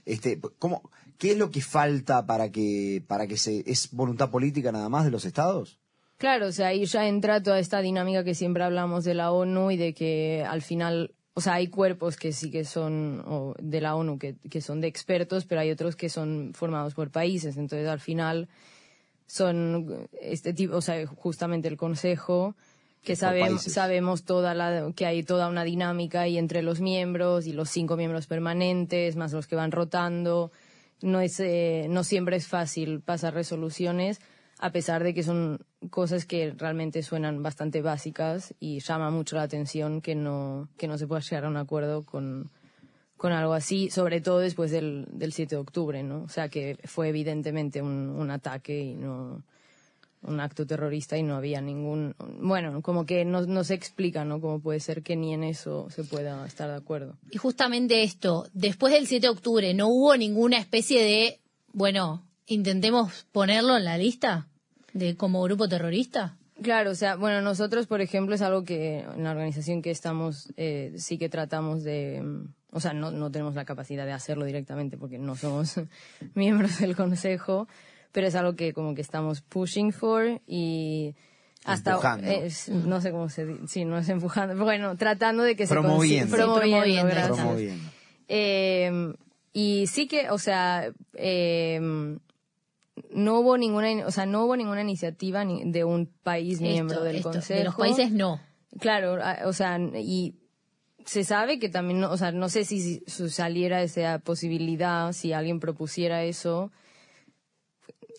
este, 0.07 0.41
¿cómo, 0.59 0.91
¿qué 1.19 1.33
es 1.33 1.37
lo 1.37 1.51
que 1.51 1.61
falta 1.61 2.25
para 2.25 2.51
que, 2.51 3.05
para 3.07 3.27
que 3.27 3.37
se, 3.37 3.63
es 3.71 3.91
voluntad 3.93 4.31
política 4.31 4.73
nada 4.73 4.89
más 4.89 5.05
de 5.05 5.11
los 5.11 5.27
estados? 5.27 5.79
Claro, 6.17 6.47
o 6.47 6.53
sea, 6.53 6.69
ahí 6.69 6.87
ya 6.87 7.07
entra 7.07 7.43
toda 7.43 7.59
esta 7.59 7.83
dinámica 7.83 8.25
que 8.25 8.35
siempre 8.35 8.65
hablamos 8.65 9.05
de 9.05 9.13
la 9.13 9.33
ONU 9.33 9.71
y 9.71 9.77
de 9.77 9.93
que 9.93 10.47
al 10.49 10.63
final, 10.63 11.15
o 11.39 11.41
sea, 11.41 11.55
hay 11.55 11.69
cuerpos 11.69 12.17
que 12.17 12.33
sí 12.33 12.51
que 12.51 12.65
son 12.65 13.23
o 13.25 13.55
de 13.61 13.81
la 13.81 13.95
ONU 13.95 14.19
que, 14.19 14.35
que 14.51 14.61
son 14.61 14.81
de 14.81 14.89
expertos, 14.89 15.45
pero 15.45 15.61
hay 15.61 15.71
otros 15.71 15.95
que 15.95 16.09
son 16.09 16.51
formados 16.53 16.95
por 16.95 17.13
países. 17.13 17.57
Entonces, 17.57 17.87
al 17.87 18.01
final, 18.01 18.49
son 19.29 20.09
este 20.21 20.53
tipo, 20.53 20.75
o 20.75 20.81
sea, 20.81 21.07
justamente 21.07 21.69
el 21.69 21.77
Consejo, 21.77 22.57
que 23.05 23.13
Por 23.13 23.61
sabemos, 23.61 24.25
toda 24.25 24.53
la, 24.53 24.91
que 24.97 25.07
hay 25.07 25.23
toda 25.23 25.47
una 25.47 25.63
dinámica 25.63 26.23
ahí 26.23 26.39
entre 26.39 26.63
los 26.63 26.81
miembros 26.81 27.47
y 27.47 27.53
los 27.53 27.71
cinco 27.71 27.97
miembros 27.97 28.27
permanentes, 28.27 29.15
más 29.15 29.33
los 29.33 29.47
que 29.47 29.55
van 29.55 29.71
rotando. 29.71 30.51
No, 31.03 31.21
es, 31.21 31.39
eh, 31.39 31.87
no 31.89 32.03
siempre 32.03 32.35
es 32.35 32.49
fácil 32.49 33.01
pasar 33.01 33.33
resoluciones, 33.33 34.19
a 34.59 34.73
pesar 34.73 35.05
de 35.05 35.15
que 35.15 35.23
son 35.23 35.61
cosas 35.91 36.27
que 36.27 36.55
realmente 36.57 37.03
suenan 37.03 37.43
bastante 37.43 37.83
básicas 37.83 38.55
y 38.61 38.81
llama 38.81 39.11
mucho 39.11 39.37
la 39.37 39.43
atención 39.43 40.01
que 40.01 40.15
no, 40.15 40.69
que 40.77 40.89
no 40.89 40.99
se 40.99 41.07
pueda 41.07 41.21
llegar 41.21 41.45
a 41.45 41.49
un 41.49 41.57
acuerdo 41.57 42.05
con, 42.05 42.51
con 43.17 43.33
algo 43.33 43.53
así, 43.53 43.91
sobre 43.91 44.21
todo 44.21 44.41
después 44.41 44.71
del, 44.71 45.07
del 45.11 45.33
7 45.33 45.55
de 45.55 45.61
octubre, 45.61 46.03
¿no? 46.03 46.23
O 46.23 46.29
sea, 46.29 46.49
que 46.49 46.79
fue 46.85 47.09
evidentemente 47.09 47.81
un, 47.81 48.11
un 48.11 48.31
ataque 48.31 48.81
y 48.81 48.95
no... 48.95 49.43
un 50.23 50.41
acto 50.41 50.67
terrorista 50.67 51.17
y 51.17 51.23
no 51.23 51.37
había 51.37 51.61
ningún, 51.61 52.15
bueno, 52.41 52.83
como 52.83 53.07
que 53.07 53.25
no, 53.25 53.43
no 53.43 53.63
se 53.63 53.75
explica, 53.75 54.25
¿no? 54.25 54.41
Cómo 54.41 54.61
puede 54.61 54.81
ser 54.81 55.03
que 55.03 55.15
ni 55.15 55.33
en 55.33 55.45
eso 55.45 55.89
se 55.91 56.03
pueda 56.03 56.45
estar 56.45 56.69
de 56.69 56.77
acuerdo. 56.77 57.17
Y 57.31 57.39
justamente 57.39 58.03
esto, 58.03 58.49
después 58.53 58.93
del 58.93 59.07
7 59.07 59.27
de 59.27 59.31
octubre, 59.31 59.75
¿no 59.75 59.87
hubo 59.89 60.17
ninguna 60.17 60.59
especie 60.59 61.03
de, 61.03 61.39
bueno, 61.73 62.25
intentemos 62.47 63.27
ponerlo 63.31 63.77
en 63.77 63.85
la 63.85 63.97
lista 63.97 64.49
de 64.99 65.17
como 65.17 65.43
grupo 65.43 65.69
terrorista? 65.69 66.37
Claro, 66.63 66.91
o 66.91 66.95
sea, 66.97 67.15
bueno, 67.17 67.41
nosotros, 67.41 67.87
por 67.87 68.01
ejemplo, 68.01 68.35
es 68.35 68.43
algo 68.43 68.65
que 68.65 69.01
en 69.01 69.23
la 69.25 69.31
organización 69.31 69.81
que 69.81 69.91
estamos 69.93 70.53
eh, 70.57 70.93
sí 70.97 71.17
que 71.17 71.29
tratamos 71.29 71.85
de, 71.85 72.21
mm, 72.21 72.49
o 72.73 72.81
sea, 72.81 72.93
no, 72.93 73.11
no 73.13 73.31
tenemos 73.31 73.55
la 73.55 73.65
capacidad 73.65 74.05
de 74.07 74.13
hacerlo 74.13 74.45
directamente 74.45 74.99
porque 74.99 75.19
no 75.19 75.37
somos 75.37 75.75
miembros 76.35 76.79
del 76.81 76.97
consejo, 76.97 77.69
pero 78.11 78.27
es 78.27 78.35
algo 78.35 78.57
que 78.57 78.73
como 78.73 78.95
que 78.97 79.03
estamos 79.03 79.41
pushing 79.41 79.93
for 79.93 80.41
y 80.49 81.15
hasta 81.65 81.91
Empujando. 81.93 82.27
es- 82.29 82.69
no 82.69 83.01
sé 83.01 83.13
cómo 83.13 83.29
se 83.29 83.47
dice, 83.47 83.67
sí, 83.69 83.85
no 83.85 83.97
es 83.99 84.09
empujando, 84.09 84.57
bueno, 84.65 84.97
tratando 84.97 85.45
de 85.45 85.55
que 85.55 85.67
se 85.67 85.75
Promoviendo. 85.75 86.37
consiga- 86.37 86.55
promoviendo, 86.55 87.11
Sí, 87.11 87.17
promoviendo. 87.21 87.35
Promoviendo. 87.37 87.91
Eh, 88.27 89.15
y 89.53 89.87
sí 89.87 90.09
que, 90.09 90.31
o 90.31 90.39
sea, 90.39 90.91
eh, 91.15 92.19
no 93.13 93.41
hubo 93.41 93.57
ninguna, 93.59 93.91
in- 93.91 94.05
o 94.05 94.11
sea, 94.11 94.27
no 94.27 94.45
hubo 94.45 94.57
ninguna 94.57 94.83
iniciativa 94.83 95.45
ni- 95.45 95.71
de 95.71 95.85
un 95.85 96.07
país 96.23 96.61
miembro 96.61 96.97
Esto, 96.97 97.05
del 97.05 97.17
esto, 97.17 97.31
consejo. 97.31 97.59
De 97.59 97.65
los 97.65 97.75
países 97.75 98.13
no. 98.13 98.41
Claro, 98.81 99.19
a- 99.23 99.47
o 99.47 99.53
sea, 99.53 99.79
y 99.79 100.35
se 101.05 101.25
sabe 101.25 101.59
que 101.59 101.69
también, 101.69 102.01
no- 102.01 102.11
o 102.11 102.17
sea, 102.17 102.33
no 102.33 102.49
sé 102.49 102.65
si, 102.65 103.01
saliera 103.07 103.83
esa 103.83 104.19
posibilidad, 104.19 105.13
si 105.13 105.33
alguien 105.33 105.59
propusiera 105.61 106.23
eso, 106.25 106.71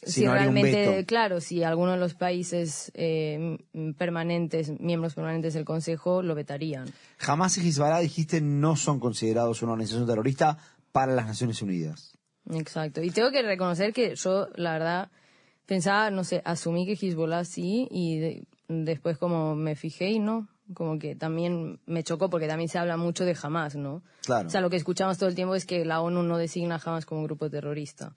Si 0.03 0.24
no 0.25 0.34
realmente, 0.34 1.05
claro, 1.05 1.41
si 1.41 1.62
alguno 1.63 1.91
de 1.91 1.98
los 1.98 2.13
países 2.15 2.89
eh, 2.96 3.58
permanentes, 3.98 4.79
miembros 4.79 5.13
permanentes 5.13 5.53
del 5.53 5.65
Consejo, 5.65 6.22
lo 6.22 6.36
vetarían. 6.36 6.88
Jamás 7.17 7.58
y 7.58 7.67
Hezbollah, 7.67 8.00
dijiste, 8.00 8.39
no 8.41 8.75
son 8.77 9.00
considerados 9.00 9.62
una 9.62 9.74
organización 9.74 10.08
terrorista 10.08 10.58
para 10.93 11.13
las 11.13 11.27
Naciones 11.27 11.62
Unidas. 11.62 12.17
Exacto. 12.53 13.01
Y 13.03 13.12
tengo 13.12 13.32
que 13.32 13.41
reconocer 13.41 13.94
que 13.94 14.15
yo, 14.15 14.48
la 14.56 14.74
verdad, 14.74 15.10
pensaba, 15.65 16.10
no 16.12 16.24
sé, 16.24 16.41
asumí 16.46 16.86
que 16.86 16.94
Hezbollah 16.94 17.46
sí 17.46 17.88
y 17.91 18.18
de- 18.20 18.44
después 18.68 19.18
como 19.18 19.56
me 19.56 19.75
fijé 19.75 20.10
y 20.12 20.20
no, 20.20 20.48
como 20.74 21.00
que 21.00 21.15
también 21.15 21.79
me 21.86 22.03
chocó 22.03 22.29
porque 22.29 22.48
también 22.48 22.70
se 22.70 22.77
habla 22.77 22.98
mucho 22.98 23.25
de 23.25 23.36
Hamas, 23.41 23.75
¿no? 23.75 24.03
Claro. 24.25 24.48
O 24.48 24.51
sea, 24.51 24.62
lo 24.62 24.70
que 24.70 24.77
escuchamos 24.77 25.18
todo 25.18 25.29
el 25.29 25.36
tiempo 25.36 25.56
es 25.56 25.65
que 25.65 25.86
la 25.86 26.01
ONU 26.01 26.24
no 26.24 26.38
designa 26.38 26.75
a 26.75 26.82
Hamas 26.84 27.06
como 27.06 27.24
grupo 27.24 27.50
terrorista. 27.50 28.15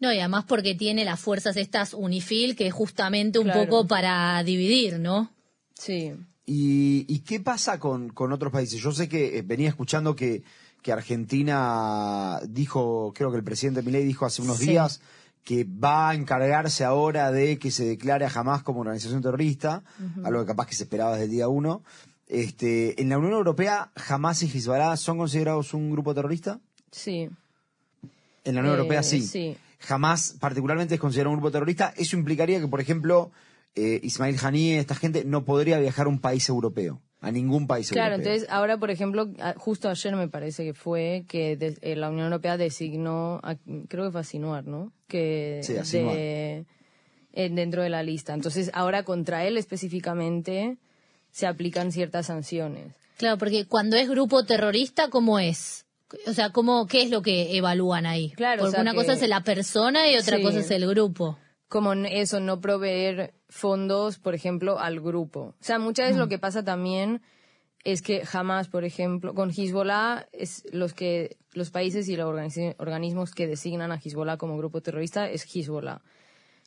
No, 0.00 0.12
y 0.12 0.18
además 0.18 0.44
porque 0.48 0.74
tiene 0.74 1.04
las 1.04 1.20
fuerzas 1.20 1.56
estas 1.56 1.94
UNIFIL, 1.94 2.56
que 2.56 2.66
es 2.66 2.74
justamente 2.74 3.38
un 3.38 3.44
Claro. 3.44 3.64
poco 3.64 3.86
para 3.86 4.42
dividir, 4.42 4.98
¿no? 4.98 5.30
Sí. 5.74 6.12
¿Y, 6.44 7.04
y 7.08 7.20
qué 7.20 7.38
pasa 7.38 7.78
con, 7.78 8.08
con 8.10 8.32
otros 8.32 8.52
países? 8.52 8.80
Yo 8.80 8.90
sé 8.90 9.08
que 9.08 9.38
eh, 9.38 9.42
venía 9.42 9.68
escuchando 9.68 10.16
que, 10.16 10.42
que 10.82 10.92
Argentina 10.92 12.40
dijo, 12.48 13.12
creo 13.14 13.30
que 13.30 13.36
el 13.38 13.44
presidente 13.44 13.82
Milei 13.82 14.04
dijo 14.04 14.26
hace 14.26 14.42
unos 14.42 14.58
Sí. 14.58 14.66
días 14.68 15.00
que 15.44 15.64
va 15.64 16.10
a 16.10 16.14
encargarse 16.14 16.84
ahora 16.84 17.32
de 17.32 17.58
que 17.58 17.70
se 17.70 17.84
declare 17.84 18.24
a 18.24 18.30
Hamas 18.32 18.62
como 18.62 18.80
organización 18.80 19.22
terrorista, 19.22 19.82
algo 20.24 20.40
que 20.40 20.46
capaz 20.46 20.66
que 20.66 20.74
se 20.74 20.84
esperaba 20.84 21.12
desde 21.12 21.24
el 21.24 21.30
día 21.30 21.48
uno. 21.48 21.82
Este, 22.28 23.00
¿En 23.00 23.08
la 23.08 23.18
Unión 23.18 23.32
Europea 23.34 23.90
Hamas 24.08 24.42
y 24.42 24.46
Hezbollah 24.46 24.96
son 24.96 25.18
considerados 25.18 25.74
un 25.74 25.90
grupo 25.90 26.14
terrorista? 26.14 26.60
Sí. 26.90 27.28
En 28.44 28.54
la 28.54 28.60
Unión 28.60 28.74
Eh, 28.74 28.78
Europea 28.78 29.02
sí. 29.02 29.20
sí. 29.22 29.56
Jamás 29.80 30.36
particularmente 30.38 30.94
es 30.94 31.00
considerado 31.00 31.30
un 31.30 31.36
grupo 31.40 31.50
terrorista. 31.50 31.92
Eso 31.96 32.16
implicaría 32.16 32.60
que, 32.60 32.68
por 32.68 32.80
ejemplo, 32.80 33.32
eh, 33.74 33.98
Ismail 34.02 34.38
Haniyeh, 34.40 34.78
esta 34.78 34.94
gente, 34.94 35.24
no 35.24 35.44
podría 35.44 35.78
viajar 35.80 36.06
a 36.06 36.08
un 36.08 36.20
país 36.20 36.48
europeo. 36.48 37.00
A 37.22 37.30
ningún 37.30 37.66
país 37.66 37.88
Claro, 37.90 38.16
europeo. 38.16 38.32
entonces 38.32 38.50
ahora, 38.52 38.76
por 38.78 38.90
ejemplo, 38.90 39.30
justo 39.56 39.88
ayer 39.88 40.14
me 40.16 40.28
parece 40.28 40.64
que 40.64 40.74
fue 40.74 41.24
que 41.28 41.56
de- 41.56 41.78
eh, 41.80 41.96
la 41.96 42.10
Unión 42.10 42.26
Europea 42.26 42.56
designó, 42.56 43.40
a- 43.42 43.56
creo 43.88 44.04
que 44.06 44.10
fue 44.10 44.20
a 44.20 44.24
Sinuar, 44.24 44.66
¿no? 44.66 44.92
Que 45.08 45.60
Sí, 45.62 45.76
a 45.76 45.84
Sinuar. 45.84 46.16
de- 46.16 46.64
eh, 47.32 47.48
dentro 47.50 47.82
de 47.82 47.88
la 47.90 48.02
lista. 48.02 48.34
Entonces 48.34 48.70
ahora 48.74 49.04
contra 49.04 49.46
él 49.46 49.56
específicamente 49.56 50.76
se 51.30 51.46
aplican 51.46 51.92
ciertas 51.92 52.26
sanciones. 52.26 52.92
Claro, 53.16 53.38
porque 53.38 53.66
cuando 53.66 53.96
es 53.96 54.08
grupo 54.08 54.44
terrorista, 54.44 55.08
¿cómo 55.08 55.38
es? 55.38 55.86
O 56.26 56.32
sea, 56.32 56.50
¿cómo, 56.50 56.86
¿qué 56.86 57.02
es 57.02 57.10
lo 57.10 57.22
que 57.22 57.56
evalúan 57.56 58.04
ahí? 58.04 58.32
Claro, 58.32 58.62
o 58.62 58.64
Porque 58.64 58.72
sea 58.72 58.82
una 58.82 58.90
que- 58.90 58.96
cosa 58.98 59.12
es 59.14 59.26
la 59.28 59.42
persona 59.44 60.10
y 60.10 60.16
otra 60.16 60.36
Sí. 60.38 60.42
cosa 60.42 60.58
es 60.58 60.70
el 60.70 60.86
grupo. 60.88 61.38
como 61.68 61.94
eso, 61.94 62.38
no 62.38 62.60
proveer 62.60 63.32
fondos, 63.52 64.18
por 64.18 64.34
ejemplo, 64.34 64.78
al 64.78 65.00
grupo. 65.00 65.40
O 65.40 65.54
sea, 65.64 65.78
muchas 65.78 66.06
veces 66.06 66.18
lo 66.18 66.28
que 66.28 66.38
pasa 66.38 66.64
también 66.64 67.20
es 67.84 68.00
que 68.00 68.24
jamás, 68.24 68.68
por 68.68 68.84
ejemplo, 68.84 69.34
con 69.34 69.50
Hezbollah, 69.50 70.26
es 70.32 70.64
los 70.72 70.94
que 70.94 71.36
los 71.52 71.70
países 71.70 72.08
y 72.08 72.16
los 72.16 72.26
organi- 72.32 72.74
organismos 72.78 73.32
que 73.32 73.46
designan 73.46 73.92
a 73.92 73.96
Hezbollah 74.02 74.38
como 74.38 74.56
grupo 74.56 74.80
terrorista 74.80 75.28
es 75.28 75.44
Hezbollah. 75.44 76.00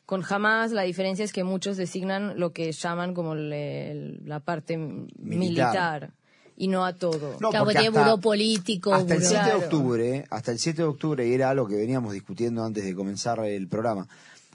Con 0.05 0.23
Hamas 0.29 0.71
la 0.71 0.83
diferencia 0.83 1.25
es 1.25 1.33
que 1.33 1.43
muchos 1.43 1.77
designan 1.77 2.39
lo 2.39 2.51
que 2.53 2.71
llaman 2.71 3.15
como 3.15 3.33
le- 3.33 4.19
la 4.23 4.39
parte 4.39 4.77
militar. 5.17 6.11
y 6.57 6.69
no 6.69 6.85
a 6.85 6.93
todo. 6.93 7.33
No, 7.41 7.49
claro, 7.49 7.65
porque 7.65 7.73
porque 7.75 7.79
tiene 7.79 7.87
hasta- 7.97 8.01
buró 8.11 8.21
político. 8.21 8.93
Hasta 8.93 9.13
el 9.15 9.19
buró- 9.19 9.29
7 9.29 9.45
de 9.49 9.55
octubre, 9.55 10.25
hasta 10.29 10.51
el 10.53 10.59
7 10.59 10.83
de 10.83 10.87
octubre, 10.87 11.27
y 11.27 11.33
era 11.33 11.49
algo 11.49 11.67
que 11.67 11.75
veníamos 11.75 12.13
discutiendo 12.13 12.63
antes 12.63 12.85
de 12.85 12.95
comenzar 12.95 13.39
el 13.45 13.67
programa. 13.67 14.07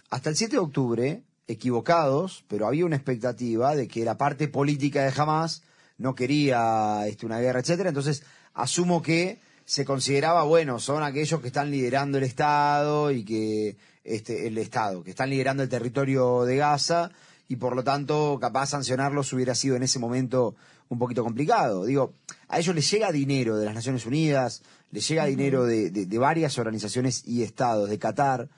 Hasta 0.09 0.31
el 0.31 0.37
7 0.37 0.53
de 0.57 0.61
octubre, 0.61 1.23
equivocados, 1.51 2.45
pero 2.49 2.67
había 2.67 2.87
una 2.87 2.97
expectativa 2.97 3.75
de 3.75 3.89
que 3.89 4.05
la 4.05 4.17
parte 4.17 4.49
política 4.49 5.03
de 5.05 5.13
Hamas 5.21 5.63
no 5.99 6.15
quería 6.15 7.07
este, 7.07 7.27
una 7.27 7.41
guerra, 7.41 7.61
etcétera. 7.61 7.89
Entonces, 7.91 8.23
asumo 8.55 9.03
que 9.03 9.41
se 9.65 9.85
consideraba, 9.85 10.43
bueno, 10.45 10.79
son 10.79 11.03
aquellos 11.03 11.41
que 11.41 11.49
están 11.49 11.71
liderando 11.71 12.19
el 12.19 12.25
Estado 12.25 13.11
y 13.13 13.25
que 13.25 13.77
este, 14.05 14.47
el 14.47 14.59
Estado, 14.59 15.03
que 15.05 15.11
están 15.11 15.31
liderando 15.31 15.63
el 15.63 15.69
territorio 15.69 16.45
de 16.45 16.57
Gaza 16.57 17.11
y 17.49 17.57
por 17.57 17.75
lo 17.77 17.83
tanto, 17.85 18.39
capaz 18.41 18.67
sancionarlos 18.71 19.33
hubiera 19.33 19.55
sido 19.55 19.77
en 19.77 19.83
ese 19.83 19.99
momento 19.99 20.55
un 20.89 20.99
poquito 20.99 21.23
complicado. 21.23 21.85
Digo, 21.85 22.15
a 22.49 22.59
ellos 22.59 22.75
les 22.75 22.91
llega 22.91 23.13
dinero 23.13 23.57
de 23.57 23.67
las 23.67 23.75
Naciones 23.75 24.07
Unidas, 24.07 24.63
les 24.91 25.07
llega 25.09 25.27
dinero 25.27 25.65
de, 25.65 25.91
de- 25.91 26.07
de 26.07 26.19
varias 26.19 26.59
organizaciones 26.59 27.23
y 27.27 27.43
estados, 27.43 27.91
de 27.91 27.99
Qatar. 27.99 28.49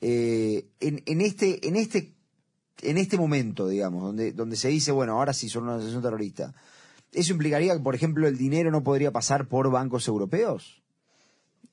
Eh, 0.00 0.66
en, 0.80 1.02
en 1.06 1.20
este, 1.20 1.66
en 1.68 1.76
este, 1.76 2.12
en 2.82 2.98
este 2.98 3.16
momento, 3.16 3.68
digamos, 3.68 4.02
donde, 4.02 4.32
donde 4.32 4.56
se 4.56 4.68
dice, 4.68 4.92
bueno, 4.92 5.12
ahora 5.12 5.32
sí 5.32 5.48
son 5.48 5.64
una 5.64 5.72
organización 5.72 6.02
terrorista, 6.02 6.54
¿eso 7.12 7.32
implicaría 7.32 7.74
que, 7.74 7.80
por 7.80 7.94
ejemplo, 7.94 8.26
el 8.28 8.36
dinero 8.38 8.70
no 8.70 8.82
podría 8.82 9.10
pasar 9.10 9.46
por 9.46 9.70
bancos 9.70 10.06
europeos? 10.08 10.82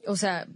O 0.06 0.16
sea, 0.16 0.48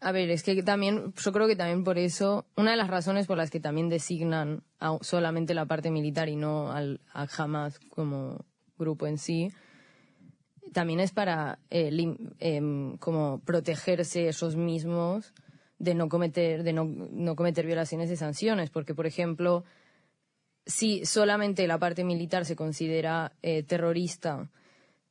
a 0.00 0.12
ver, 0.12 0.30
es 0.30 0.42
que 0.42 0.62
también, 0.62 1.12
yo 1.16 1.32
creo 1.32 1.46
que 1.46 1.56
también 1.56 1.84
por 1.84 1.98
eso, 1.98 2.44
una 2.56 2.72
de 2.72 2.76
las 2.76 2.88
razones 2.88 3.26
por 3.26 3.36
las 3.36 3.50
que 3.50 3.60
también 3.60 3.88
designan 3.88 4.62
a 4.80 4.98
solamente 5.00 5.54
la 5.54 5.66
parte 5.66 5.90
militar 5.90 6.28
y 6.28 6.36
no 6.36 6.70
al, 6.72 7.00
a 7.12 7.26
Hamas 7.38 7.78
como 7.90 8.44
grupo 8.78 9.06
en 9.06 9.18
sí, 9.18 9.50
también 10.72 11.00
es 11.00 11.12
para 11.12 11.58
eh, 11.70 11.90
lim- 11.90 12.34
em, 12.40 12.96
como 12.98 13.40
protegerse 13.44 14.28
ellos 14.28 14.56
mismos 14.56 15.32
de 15.78 15.94
no 15.94 16.08
cometer, 16.08 16.62
de 16.64 16.72
no, 16.72 16.84
no 16.84 17.36
cometer 17.36 17.66
violaciones 17.66 18.08
de 18.08 18.16
sanciones, 18.16 18.70
porque 18.70 18.94
por 18.94 19.06
ejemplo, 19.06 19.64
si 20.66 21.04
solamente 21.04 21.66
la 21.66 21.78
parte 21.78 22.04
militar 22.04 22.44
se 22.44 22.56
considera 22.56 23.32
eh, 23.42 23.62
terrorista 23.62 24.50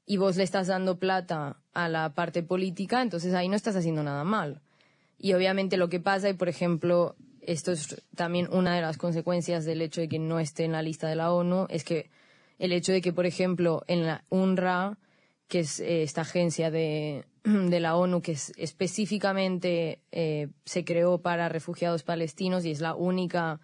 y 0.05 0.17
vos 0.17 0.35
le 0.35 0.43
estás 0.43 0.67
dando 0.67 0.97
plata 0.99 1.57
a 1.73 1.89
la 1.89 2.13
parte 2.13 2.43
política, 2.43 3.01
entonces 3.01 3.33
ahí 3.33 3.47
no 3.47 3.55
estás 3.55 3.75
haciendo 3.75 4.03
nada 4.03 4.23
mal. 4.23 4.61
Y 5.17 5.33
obviamente 5.33 5.77
lo 5.77 5.89
que 5.89 5.99
pasa, 5.99 6.29
y 6.29 6.33
por 6.33 6.49
ejemplo, 6.49 7.15
esto 7.41 7.71
es 7.71 8.03
también 8.15 8.47
una 8.51 8.75
de 8.75 8.81
las 8.81 8.97
consecuencias 8.97 9.63
del 9.65 9.81
hecho 9.81 10.01
de 10.01 10.09
que 10.09 10.19
no 10.19 10.39
esté 10.39 10.65
en 10.65 10.73
la 10.73 10.81
lista 10.81 11.07
de 11.07 11.15
la 11.15 11.31
ONU, 11.31 11.67
es 11.69 11.83
que 11.83 12.09
el 12.59 12.71
hecho 12.71 12.91
de 12.91 13.01
que, 13.01 13.13
por 13.13 13.25
ejemplo, 13.25 13.83
en 13.87 14.05
la 14.05 14.23
UNRWA, 14.29 14.97
que 15.47 15.59
es 15.59 15.79
eh, 15.79 16.03
esta 16.03 16.21
agencia 16.21 16.71
de, 16.71 17.25
de 17.43 17.79
la 17.79 17.95
ONU 17.95 18.21
que 18.21 18.33
es, 18.33 18.51
específicamente 18.57 20.01
eh, 20.11 20.49
se 20.65 20.83
creó 20.83 21.19
para 21.19 21.49
refugiados 21.49 22.03
palestinos 22.03 22.65
y 22.65 22.71
es 22.71 22.81
la 22.81 22.95
única 22.95 23.59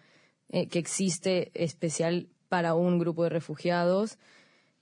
eh, 0.50 0.68
que 0.68 0.78
existe 0.78 1.50
especial 1.54 2.28
para 2.48 2.74
un 2.74 2.98
grupo 2.98 3.24
de 3.24 3.30
refugiados, 3.30 4.18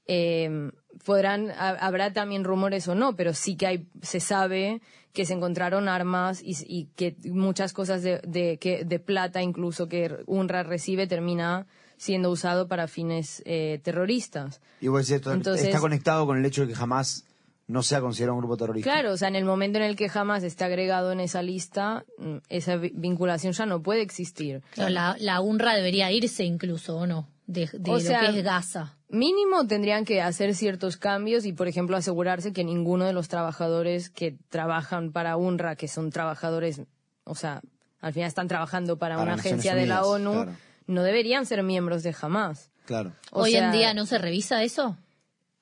eh, 0.06 0.70
podrán 1.04 1.50
ha- 1.50 1.76
habrá 1.86 2.12
también 2.12 2.44
rumores 2.44 2.88
o 2.88 2.94
no, 2.94 3.14
pero 3.14 3.34
sí 3.34 3.56
que 3.56 3.66
hay 3.66 3.86
se 4.02 4.20
sabe 4.20 4.80
que 5.12 5.24
se 5.26 5.34
encontraron 5.34 5.88
armas 5.88 6.40
y, 6.42 6.56
y 6.66 6.86
que 6.96 7.16
muchas 7.30 7.72
cosas 7.72 8.02
de, 8.02 8.20
de, 8.26 8.58
que, 8.58 8.84
de 8.84 8.98
plata 8.98 9.42
incluso 9.42 9.88
que 9.88 10.16
UNRWA 10.26 10.62
recibe 10.62 11.06
termina 11.06 11.66
siendo 11.96 12.30
usado 12.30 12.68
para 12.68 12.86
fines 12.86 13.42
eh, 13.44 13.80
terroristas. 13.82 14.60
Y 14.80 14.88
vos 14.88 15.00
decís, 15.00 15.16
esto 15.16 15.32
Entonces- 15.32 15.66
está 15.66 15.80
conectado 15.80 16.24
con 16.26 16.38
el 16.38 16.44
hecho 16.46 16.62
de 16.62 16.68
que 16.68 16.74
jamás 16.74 17.24
no 17.68 17.82
sea 17.82 18.00
considerado 18.00 18.34
un 18.34 18.40
grupo 18.40 18.56
terrorista. 18.56 18.90
Claro, 18.90 19.12
o 19.12 19.16
sea, 19.16 19.28
en 19.28 19.36
el 19.36 19.44
momento 19.44 19.78
en 19.78 19.84
el 19.84 19.94
que 19.94 20.08
jamás 20.08 20.42
esté 20.42 20.64
agregado 20.64 21.12
en 21.12 21.20
esa 21.20 21.42
lista, 21.42 22.04
mm, 22.18 22.36
esa 22.48 22.76
vi- 22.76 22.92
vinculación 22.94 23.52
ya 23.52 23.66
no 23.66 23.82
puede 23.82 24.02
existir. 24.02 24.62
Claro, 24.72 24.90
la, 24.90 25.16
la 25.20 25.40
UNRWA 25.40 25.74
debería 25.74 26.10
irse 26.10 26.44
incluso, 26.44 26.96
¿o 26.96 27.06
no? 27.06 27.28
De, 27.46 27.68
de 27.72 27.90
O 27.90 27.94
lo 27.94 28.00
sea, 28.00 28.20
que 28.20 28.38
es 28.38 28.44
Gaza. 28.44 28.96
Mínimo 29.10 29.66
tendrían 29.66 30.04
que 30.04 30.20
hacer 30.20 30.54
ciertos 30.54 30.96
cambios 30.98 31.46
y, 31.46 31.52
por 31.54 31.66
ejemplo, 31.68 31.96
asegurarse 31.96 32.52
que 32.52 32.62
ninguno 32.64 33.06
de 33.06 33.12
los 33.14 33.28
trabajadores 33.28 34.10
que 34.10 34.36
trabajan 34.50 35.12
para 35.12 35.36
UNRWA, 35.38 35.76
que 35.76 35.88
son 35.88 36.10
trabajadores, 36.10 36.82
o 37.24 37.34
sea, 37.34 37.62
al 38.00 38.12
final 38.12 38.28
están 38.28 38.48
trabajando 38.48 38.98
para, 38.98 39.16
Para 39.16 39.32
una 39.32 39.40
agencia 39.40 39.74
de 39.74 39.86
la 39.86 40.04
ONU, 40.04 40.32
claro. 40.32 40.52
no 40.86 41.02
deberían 41.02 41.46
ser 41.46 41.62
miembros 41.62 42.02
de 42.02 42.14
Hamas. 42.20 42.70
Claro. 42.84 43.12
O 43.32 43.42
Hoy 43.42 43.52
sea, 43.52 43.66
en 43.66 43.72
día 43.72 43.92
no 43.94 44.06
se 44.06 44.18
revisa 44.18 44.62
eso. 44.62 44.96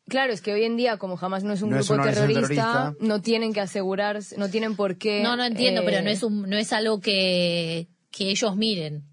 Claro, 0.08 0.32
es 0.32 0.40
que 0.40 0.52
hoy 0.52 0.64
en 0.64 0.76
día, 0.76 0.98
como 0.98 1.18
Hamas 1.20 1.42
no 1.42 1.52
es 1.52 1.62
un 1.62 1.70
No 1.70 1.76
grupo 1.78 1.96
terrorista, 2.00 2.40
terrorista. 2.40 2.94
no 3.00 3.22
tienen 3.22 3.52
que 3.52 3.60
asegurarse, 3.60 4.36
no 4.38 4.48
tienen 4.48 4.76
por 4.76 4.98
qué. 4.98 5.22
No, 5.22 5.36
no 5.36 5.44
entiendo, 5.44 5.80
eh, 5.82 5.84
pero 5.84 6.02
no 6.02 6.10
es 6.10 6.22
un, 6.22 6.48
no 6.48 6.56
es 6.56 6.72
algo 6.72 7.00
que, 7.00 7.88
que 8.12 8.30
ellos 8.30 8.56
miren. 8.56 9.04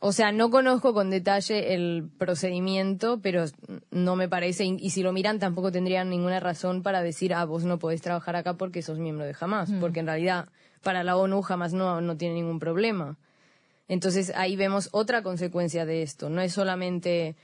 O 0.00 0.12
sea, 0.12 0.30
no 0.30 0.48
conozco 0.48 0.94
con 0.94 1.10
detalle 1.10 1.74
el 1.74 2.08
procedimiento, 2.18 3.20
pero 3.20 3.44
no 3.90 4.14
me 4.16 4.28
parece, 4.28 4.64
y 4.64 4.76
y 4.80 4.90
si 4.90 5.02
lo 5.02 5.12
miran 5.12 5.40
tampoco 5.40 5.72
tendrían 5.72 6.08
ninguna 6.08 6.38
razón 6.38 6.82
para 6.82 7.02
decir, 7.02 7.34
ah, 7.34 7.44
vos 7.44 7.64
no 7.64 7.78
podés 7.78 8.00
trabajar 8.00 8.36
acá 8.36 8.54
porque 8.54 8.80
sos 8.80 8.98
miembro 8.98 9.26
de 9.26 9.34
Hamas, 9.38 9.70
porque 9.80 10.00
en 10.00 10.06
realidad 10.06 10.48
para 10.82 11.02
la 11.02 11.16
ONU 11.16 11.42
Hamas 11.48 11.72
no, 11.74 12.00
no 12.00 12.16
tiene 12.16 12.36
ningún 12.36 12.60
problema. 12.60 13.18
Entonces 13.88 14.32
ahí 14.36 14.54
vemos 14.54 14.88
otra 14.92 15.22
consecuencia 15.22 15.84
de 15.84 16.02
esto, 16.02 16.28
no 16.30 16.42
es 16.42 16.52
solamente, 16.52 17.34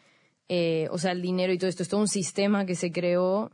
eh, 0.48 0.88
o 0.90 0.98
sea, 0.98 1.12
el 1.12 1.22
dinero 1.22 1.52
y 1.52 1.58
todo 1.58 1.68
esto, 1.68 1.82
es 1.82 1.88
todo 1.88 2.00
un 2.00 2.08
sistema 2.08 2.66
que 2.66 2.74
se 2.74 2.92
creó 2.92 3.50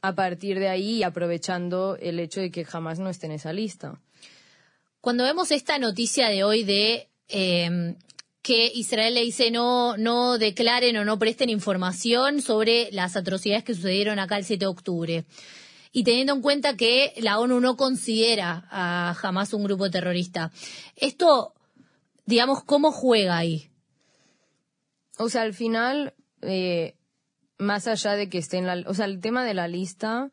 a 0.00 0.14
partir 0.14 0.58
de 0.58 0.68
ahí 0.68 0.96
y 0.96 1.02
aprovechando 1.02 1.96
el 2.00 2.18
hecho 2.18 2.40
de 2.40 2.50
que 2.50 2.66
Hamas 2.70 2.98
no 2.98 3.10
esté 3.10 3.26
en 3.26 3.32
esa 3.32 3.52
lista. 3.52 4.00
Cuando 5.00 5.24
vemos 5.24 5.50
esta 5.50 5.78
noticia 5.78 6.28
de 6.28 6.44
hoy 6.44 6.64
de 6.64 7.08
eh, 7.28 7.96
que 8.42 8.72
Israel 8.74 9.14
le 9.14 9.22
dice 9.22 9.50
no, 9.50 9.96
no 9.96 10.36
declaren 10.36 10.96
o 10.96 11.04
no 11.04 11.18
presten 11.18 11.48
información 11.48 12.42
sobre 12.42 12.90
las 12.90 13.16
atrocidades 13.16 13.64
que 13.64 13.74
sucedieron 13.74 14.18
acá 14.18 14.36
el 14.36 14.44
7 14.44 14.60
de 14.60 14.66
octubre. 14.66 15.24
Y 15.92 16.04
teniendo 16.04 16.32
en 16.32 16.42
cuenta 16.42 16.76
que 16.76 17.12
la 17.18 17.38
ONU 17.38 17.60
no 17.60 17.76
considera 17.76 18.66
a 18.70 19.14
jamás 19.14 19.52
un 19.52 19.62
grupo 19.62 19.90
terrorista. 19.90 20.50
Esto, 20.96 21.54
digamos, 22.26 22.64
¿cómo 22.64 22.90
juega 22.90 23.36
ahí? 23.36 23.70
O 25.18 25.28
sea, 25.28 25.42
al 25.42 25.54
final, 25.54 26.14
eh, 26.42 26.94
más 27.58 27.86
allá 27.86 28.12
de 28.12 28.28
que 28.28 28.38
esté 28.38 28.58
en 28.58 28.66
la... 28.66 28.82
O 28.86 28.94
sea, 28.94 29.06
el 29.06 29.20
tema 29.20 29.44
de 29.44 29.54
la 29.54 29.68
lista 29.68 30.30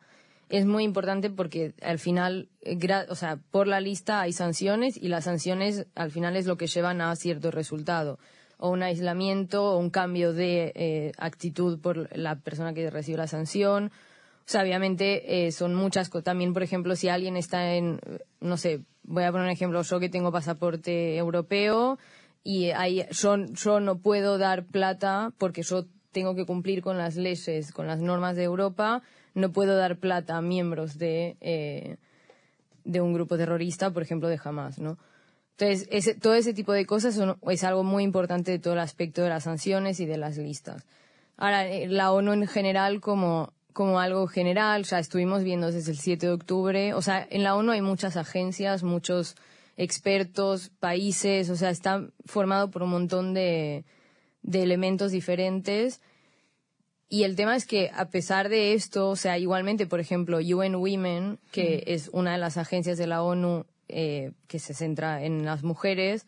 es 0.49 0.65
muy 0.65 0.83
importante 0.83 1.29
porque 1.29 1.73
al 1.81 1.99
final, 1.99 2.49
eh, 2.61 2.75
gra- 2.75 3.05
o 3.09 3.15
sea, 3.15 3.37
por 3.51 3.67
la 3.67 3.79
lista 3.79 4.21
hay 4.21 4.33
sanciones 4.33 4.97
y 4.97 5.07
las 5.07 5.25
sanciones 5.25 5.85
al 5.95 6.11
final 6.11 6.35
es 6.35 6.47
lo 6.47 6.57
que 6.57 6.67
llevan 6.67 7.01
a 7.01 7.15
cierto 7.15 7.51
resultado. 7.51 8.17
O 8.57 8.71
un 8.71 8.83
aislamiento 8.83 9.63
o 9.63 9.77
un 9.77 9.89
cambio 9.89 10.33
de 10.33 10.73
eh, 10.75 11.11
actitud 11.17 11.79
por 11.79 12.15
la 12.17 12.35
persona 12.39 12.73
que 12.73 12.89
recibe 12.89 13.19
la 13.19 13.27
sanción. 13.27 13.85
O 14.39 14.51
sea, 14.51 14.63
obviamente 14.63 15.45
eh, 15.45 15.51
son 15.51 15.75
muchas 15.75 16.09
cosas. 16.09 16.25
También, 16.25 16.53
por 16.53 16.63
ejemplo, 16.63 16.95
si 16.95 17.07
alguien 17.07 17.37
está 17.37 17.75
en, 17.75 17.99
no 18.41 18.57
sé, 18.57 18.81
voy 19.03 19.23
a 19.23 19.31
poner 19.31 19.45
un 19.45 19.51
ejemplo, 19.51 19.81
yo 19.83 19.99
que 19.99 20.09
tengo 20.09 20.31
pasaporte 20.31 21.15
europeo 21.15 21.99
y 22.43 22.71
ahí 22.71 23.05
yo, 23.11 23.35
yo 23.37 23.79
no 23.79 23.99
puedo 23.99 24.37
dar 24.39 24.65
plata 24.65 25.31
porque 25.37 25.61
yo 25.61 25.85
tengo 26.11 26.35
que 26.35 26.45
cumplir 26.45 26.81
con 26.81 26.97
las 26.97 27.15
leyes, 27.15 27.71
con 27.71 27.87
las 27.87 27.99
normas 27.99 28.35
de 28.35 28.43
Europa, 28.43 29.01
no 29.35 29.51
puedo 29.51 29.75
dar 29.77 29.97
plata 29.97 30.37
a 30.37 30.41
miembros 30.41 30.97
de, 30.97 31.37
eh, 31.41 31.97
de 32.83 33.01
un 33.01 33.13
grupo 33.13 33.37
terrorista, 33.37 33.91
por 33.91 34.01
ejemplo, 34.03 34.27
de 34.27 34.39
Hamas, 34.43 34.79
¿no? 34.79 34.97
Entonces, 35.57 35.87
ese, 35.91 36.15
todo 36.15 36.35
ese 36.35 36.53
tipo 36.53 36.71
de 36.71 36.85
cosas 36.85 37.15
son- 37.15 37.37
es 37.49 37.63
algo 37.63 37.83
muy 37.83 38.03
importante 38.03 38.51
de 38.51 38.59
todo 38.59 38.73
el 38.73 38.79
aspecto 38.79 39.21
de 39.21 39.29
las 39.29 39.43
sanciones 39.43 39.99
y 39.99 40.05
de 40.05 40.17
las 40.17 40.37
listas. 40.37 40.85
Ahora, 41.37 41.67
eh, 41.67 41.87
la 41.87 42.11
ONU 42.11 42.33
en 42.33 42.47
general 42.47 43.01
como, 43.01 43.53
como 43.73 43.99
algo 43.99 44.25
general, 44.27 44.83
ya 44.83 44.99
estuvimos 44.99 45.43
viendo 45.43 45.71
desde 45.71 45.91
el 45.91 45.97
7 45.97 46.27
de 46.27 46.33
octubre, 46.33 46.93
o 46.93 47.01
sea, 47.01 47.27
en 47.29 47.43
la 47.43 47.55
ONU 47.55 47.71
hay 47.73 47.81
muchas 47.81 48.15
agencias, 48.17 48.83
muchos 48.83 49.35
expertos, 49.77 50.71
países, 50.79 51.49
o 51.49 51.55
sea, 51.55 51.69
está 51.69 52.05
formado 52.25 52.69
por 52.71 52.83
un 52.83 52.89
montón 52.89 53.33
de, 53.33 53.85
de 54.41 54.63
elementos 54.63 55.11
diferentes. 55.11 56.01
Y 57.09 57.23
el 57.23 57.35
tema 57.35 57.55
es 57.55 57.65
que 57.65 57.89
a 57.93 58.09
pesar 58.09 58.49
de 58.49 58.73
esto, 58.73 59.09
o 59.09 59.15
sea, 59.15 59.37
igualmente, 59.37 59.87
por 59.87 59.99
ejemplo, 59.99 60.37
UN 60.37 60.75
Women, 60.75 61.39
que 61.51 61.83
es 61.87 62.09
una 62.13 62.33
de 62.33 62.37
las 62.37 62.57
agencias 62.57 62.97
de 62.97 63.07
la 63.07 63.23
ONU 63.23 63.65
eh, 63.87 64.31
que 64.47 64.59
se 64.59 64.75
centra 64.75 65.23
en 65.23 65.43
las 65.43 65.63
mujeres, 65.63 66.27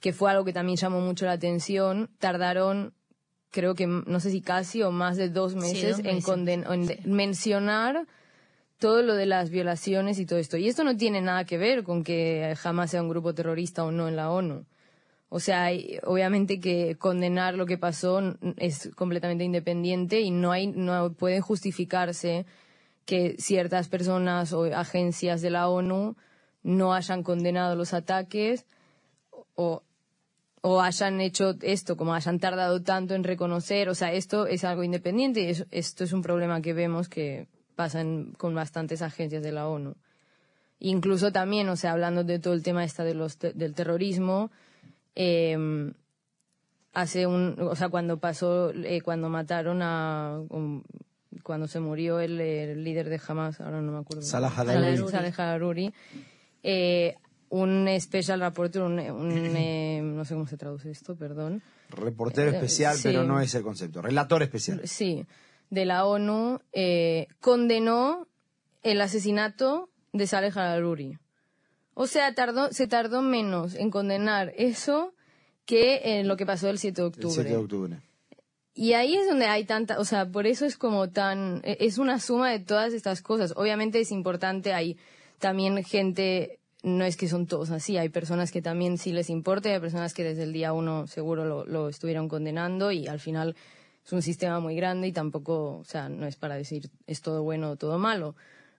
que 0.00 0.12
fue 0.12 0.30
algo 0.30 0.44
que 0.44 0.52
también 0.52 0.76
llamó 0.76 1.00
mucho 1.00 1.24
la 1.24 1.32
atención, 1.32 2.10
tardaron, 2.18 2.92
creo 3.50 3.74
que 3.74 3.86
no 3.86 4.20
sé 4.20 4.30
si 4.30 4.42
casi 4.42 4.82
o 4.82 4.90
más 4.90 5.16
de 5.16 5.30
dos 5.30 5.54
meses, 5.54 5.96
dos 6.02 6.06
en, 6.06 6.80
meses. 6.80 7.06
mencionar 7.06 8.06
todo 8.78 9.02
lo 9.02 9.14
de 9.14 9.26
las 9.26 9.50
violaciones 9.50 10.18
y 10.18 10.26
todo 10.26 10.38
esto. 10.38 10.56
Y 10.56 10.68
esto 10.68 10.84
no 10.84 10.96
tiene 10.96 11.20
nada 11.20 11.44
que 11.44 11.58
ver 11.58 11.82
con 11.82 12.04
que 12.04 12.54
jamás 12.58 12.90
sea 12.90 13.02
un 13.02 13.08
grupo 13.08 13.34
terrorista 13.34 13.84
o 13.84 13.90
no 13.90 14.08
en 14.08 14.16
la 14.16 14.30
ONU. 14.30 14.66
O 15.30 15.40
sea, 15.40 15.68
obviamente 16.04 16.58
que 16.58 16.96
condenar 16.96 17.54
lo 17.54 17.66
que 17.66 17.76
pasó 17.76 18.20
es 18.56 18.90
completamente 18.96 19.44
independiente 19.44 20.20
y 20.20 20.30
no 20.30 20.52
hay, 20.52 20.68
no 20.68 21.12
puede 21.12 21.40
justificarse 21.42 22.46
que 23.04 23.36
ciertas 23.38 23.88
personas 23.88 24.52
o 24.52 24.64
agencias 24.64 25.42
de 25.42 25.50
la 25.50 25.68
ONU 25.68 26.16
no 26.62 26.94
hayan 26.94 27.22
condenado 27.22 27.76
los 27.76 27.92
ataques 27.92 28.64
o, 29.54 29.82
o 30.62 30.80
hayan 30.80 31.20
hecho 31.20 31.56
esto, 31.60 31.96
como 31.96 32.14
hayan 32.14 32.38
tardado 32.38 32.82
tanto 32.82 33.14
en 33.14 33.24
reconocer. 33.24 33.88
O 33.90 33.94
sea, 33.94 34.12
esto 34.12 34.46
es 34.46 34.64
algo 34.64 34.82
independiente 34.82 35.40
y 35.42 35.46
es- 35.50 35.66
esto 35.70 36.04
es 36.04 36.12
un 36.12 36.22
problema 36.22 36.62
que 36.62 36.72
vemos 36.72 37.08
que 37.08 37.48
pasa 37.76 38.02
con 38.38 38.54
bastantes 38.54 39.02
agencias 39.02 39.42
de 39.42 39.52
la 39.52 39.68
ONU. 39.68 39.94
Incluso 40.80 41.32
también, 41.32 41.68
o 41.68 41.76
sea, 41.76 41.92
hablando 41.92 42.24
de 42.24 42.38
todo 42.38 42.54
el 42.54 42.62
tema 42.62 42.84
esta 42.84 43.04
de 43.04 43.14
los 43.14 43.38
del 43.38 43.74
terrorismo, 43.74 44.50
eh, 45.20 45.92
hace 46.92 47.26
un, 47.26 47.56
o 47.60 47.74
sea, 47.76 47.88
cuando 47.88 48.18
pasó, 48.18 48.70
eh, 48.70 49.00
cuando 49.02 49.28
mataron 49.28 49.82
a, 49.82 50.40
um, 50.48 50.82
cuando 51.42 51.66
se 51.68 51.80
murió 51.80 52.20
el, 52.20 52.40
el 52.40 52.84
líder 52.84 53.08
de 53.08 53.20
Hamas, 53.26 53.60
ahora 53.60 53.80
no 53.80 53.92
me 53.92 53.98
acuerdo. 53.98 54.22
Salah 54.22 54.48
Haruri. 54.48 54.96
Salah- 55.10 55.54
Haruri, 55.54 55.92
eh, 56.62 57.16
un 57.50 57.88
special 58.00 58.40
reporter, 58.40 58.82
un, 58.82 58.98
un, 58.98 59.32
eh, 59.56 60.00
no 60.02 60.24
sé 60.24 60.34
cómo 60.34 60.46
se 60.46 60.56
traduce 60.56 60.90
esto, 60.90 61.16
perdón. 61.16 61.62
Reportero 61.90 62.50
Eh, 62.50 62.54
especial, 62.54 62.96
sí. 62.96 63.02
pero 63.04 63.24
no 63.24 63.40
es 63.40 63.54
el 63.54 63.62
concepto. 63.62 64.02
Relator 64.02 64.42
especial. 64.42 64.80
Sí, 64.84 65.24
de 65.70 65.84
la 65.84 66.04
ONU, 66.06 66.60
condenó 67.40 68.26
el 68.82 69.00
asesinato 69.00 69.90
de 70.12 70.26
Saleh 70.26 70.52
Haruri. 70.54 71.18
O 72.00 72.06
sea, 72.06 72.32
tardó, 72.32 72.72
se 72.72 72.86
tardó 72.86 73.22
menos 73.22 73.74
en 73.74 73.90
condenar 73.90 74.52
eso 74.56 75.12
que 75.66 76.18
en 76.20 76.28
lo 76.28 76.36
que 76.36 76.46
pasó 76.46 76.68
el 76.70 76.78
7 76.78 77.02
de 77.02 77.08
El 77.08 77.12
octubre. 77.12 77.34
7 77.34 77.48
de 77.50 77.56
octubre. 77.56 77.96
Y 78.72 78.92
ahí 78.92 79.16
es 79.16 79.26
donde 79.26 79.46
hay 79.46 79.64
tanta, 79.64 79.98
o 79.98 80.04
sea, 80.04 80.24
por 80.30 80.46
eso 80.46 80.64
es 80.64 80.76
como 80.76 81.10
tan, 81.10 81.60
e- 81.64 81.78
es 81.80 81.98
una 81.98 82.20
suma 82.20 82.50
de 82.52 82.60
todas 82.60 82.92
estas 82.92 83.20
cosas. 83.20 83.52
Obviamente 83.56 83.98
es 83.98 84.12
importante, 84.12 84.72
hay 84.72 84.96
también 85.40 85.82
gente, 85.82 86.60
no 86.84 87.04
es 87.04 87.16
que 87.16 87.26
son 87.26 87.46
todos 87.48 87.70
así, 87.72 87.96
hay 87.98 88.10
personas 88.10 88.52
que 88.52 88.62
también 88.62 88.96
sí 88.96 89.10
les 89.12 89.28
importa 89.28 89.68
y 89.68 89.72
hay 89.72 89.80
personas 89.80 90.14
que 90.14 90.22
desde 90.22 90.44
el 90.44 90.52
día 90.52 90.72
uno 90.72 91.08
seguro 91.08 91.44
lo, 91.44 91.66
lo 91.66 91.88
estuvieron 91.88 92.28
condenando 92.28 92.92
y 92.92 93.08
al 93.08 93.18
final 93.18 93.56
es 94.06 94.12
un 94.12 94.22
sistema 94.22 94.60
muy 94.60 94.76
grande 94.76 95.08
y 95.08 95.12
tampoco, 95.12 95.78
o 95.78 95.84
sea, 95.84 96.08
no 96.08 96.26
es 96.28 96.36
para 96.36 96.54
decir 96.54 96.88
es 97.08 97.20
todo 97.20 97.42
bueno 97.42 97.70
o 97.72 97.76
todo 97.76 97.98
malo. 97.98 98.36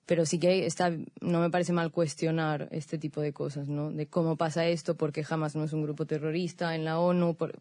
Pero 0.10 0.26
sí 0.26 0.40
que 0.40 0.66
está, 0.66 0.90
no 1.22 1.40
me 1.40 1.52
parece 1.52 1.72
mal 1.72 1.92
cuestionar 1.92 2.68
este 2.72 2.98
tipo 2.98 3.22
de 3.22 3.32
cosas, 3.32 3.68
¿no? 3.70 3.92
De 3.92 4.08
cómo 4.08 4.38
pasa 4.38 4.66
esto, 4.66 4.98
porque 4.98 5.24
jamás 5.24 5.56
no 5.56 5.64
es 5.64 5.72
un 5.72 5.84
grupo 5.84 6.08
terrorista 6.08 6.74
en 6.74 6.84
la 6.84 6.98
ONU, 6.98 7.36
por, 7.36 7.60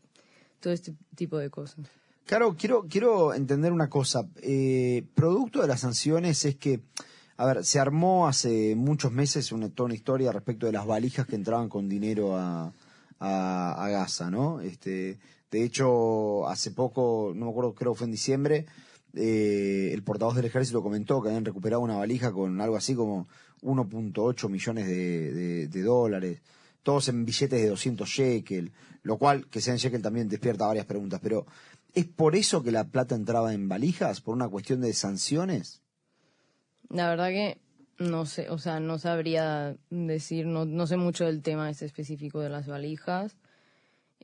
todo 0.59 0.73
este 0.73 0.95
tipo 1.15 1.37
de 1.37 1.51
cosas. 1.51 1.87
Claro, 2.25 2.57
quiero, 2.59 2.87
quiero 2.89 3.35
entender 3.35 3.71
una 3.71 3.91
cosa. 3.91 4.27
Eh, 4.41 5.05
producto 5.15 5.61
de 5.61 5.69
las 5.69 5.81
sanciones 5.81 6.43
es 6.47 6.57
que, 6.57 6.81
a 7.37 7.45
ver, 7.45 7.67
se 7.67 7.81
armó 7.81 8.27
hace 8.27 8.75
muchos 8.75 9.13
meses 9.13 9.53
una, 9.53 9.69
toda 9.69 9.89
una 9.89 9.95
historia 9.95 10.33
respecto 10.33 10.65
de 10.65 10.73
las 10.73 10.87
valijas 10.87 11.27
que 11.27 11.37
entraban 11.37 11.69
con 11.69 11.87
dinero 11.87 12.35
a, 12.35 12.73
a, 13.19 13.85
a 13.85 13.89
Gaza, 13.91 14.31
¿no? 14.31 14.63
Este, 14.63 15.19
de 15.51 15.65
hecho, 15.65 16.49
hace 16.49 16.71
poco, 16.71 17.31
no 17.35 17.45
me 17.45 17.51
acuerdo, 17.51 17.75
creo 17.75 17.93
que 17.93 17.99
fue 17.99 18.07
en 18.07 18.13
diciembre, 18.13 18.65
eh, 19.19 19.91
el 19.93 20.03
portavoz 20.03 20.37
del 20.37 20.45
ejército 20.45 20.83
comentó 20.83 21.21
que 21.21 21.29
habían 21.29 21.45
recuperado 21.45 21.83
una 21.83 21.97
valija 21.97 22.33
con 22.33 22.61
algo 22.61 22.77
así 22.77 22.95
como 22.95 23.29
1.8 23.63 24.49
millones 24.49 24.87
de, 24.87 25.83
dólares, 25.83 26.41
todos 26.83 27.09
en 27.09 27.25
billetes 27.25 27.61
de 27.61 27.69
200 27.69 28.09
shekel, 28.09 28.73
lo 29.03 29.19
cual, 29.19 29.49
que 29.49 29.61
sea 29.61 29.75
en 29.75 29.79
shekel 29.79 30.03
también 30.03 30.29
despierta 30.29 30.67
varias 30.67 30.87
preguntas, 30.87 31.21
pero 31.23 31.47
¿es 31.95 32.07
por 32.07 32.37
eso 32.37 32.63
que 32.63 32.71
la 32.71 32.85
plata 32.85 33.15
entraba 33.15 33.53
en 33.53 33.69
valijas? 33.69 34.21
¿Por 34.21 34.37
una 34.37 34.49
cuestión 34.49 34.81
de 34.81 34.93
sanciones? 34.93 35.83
La 36.89 37.09
verdad 37.09 37.29
que 37.29 37.59
no 37.99 38.27
sé, 38.27 38.49
o 38.51 38.59
sea, 38.59 38.79
no 38.79 38.99
sabría 38.99 39.77
decir, 39.91 40.47
no, 40.47 40.65
no 40.65 40.87
sé 40.87 40.97
mucho 40.97 41.25
del 41.25 41.43
tema 41.43 41.69
este 41.69 41.87
específico 41.87 42.41
de 42.41 42.51
las 42.51 42.69
valijas. 42.69 43.37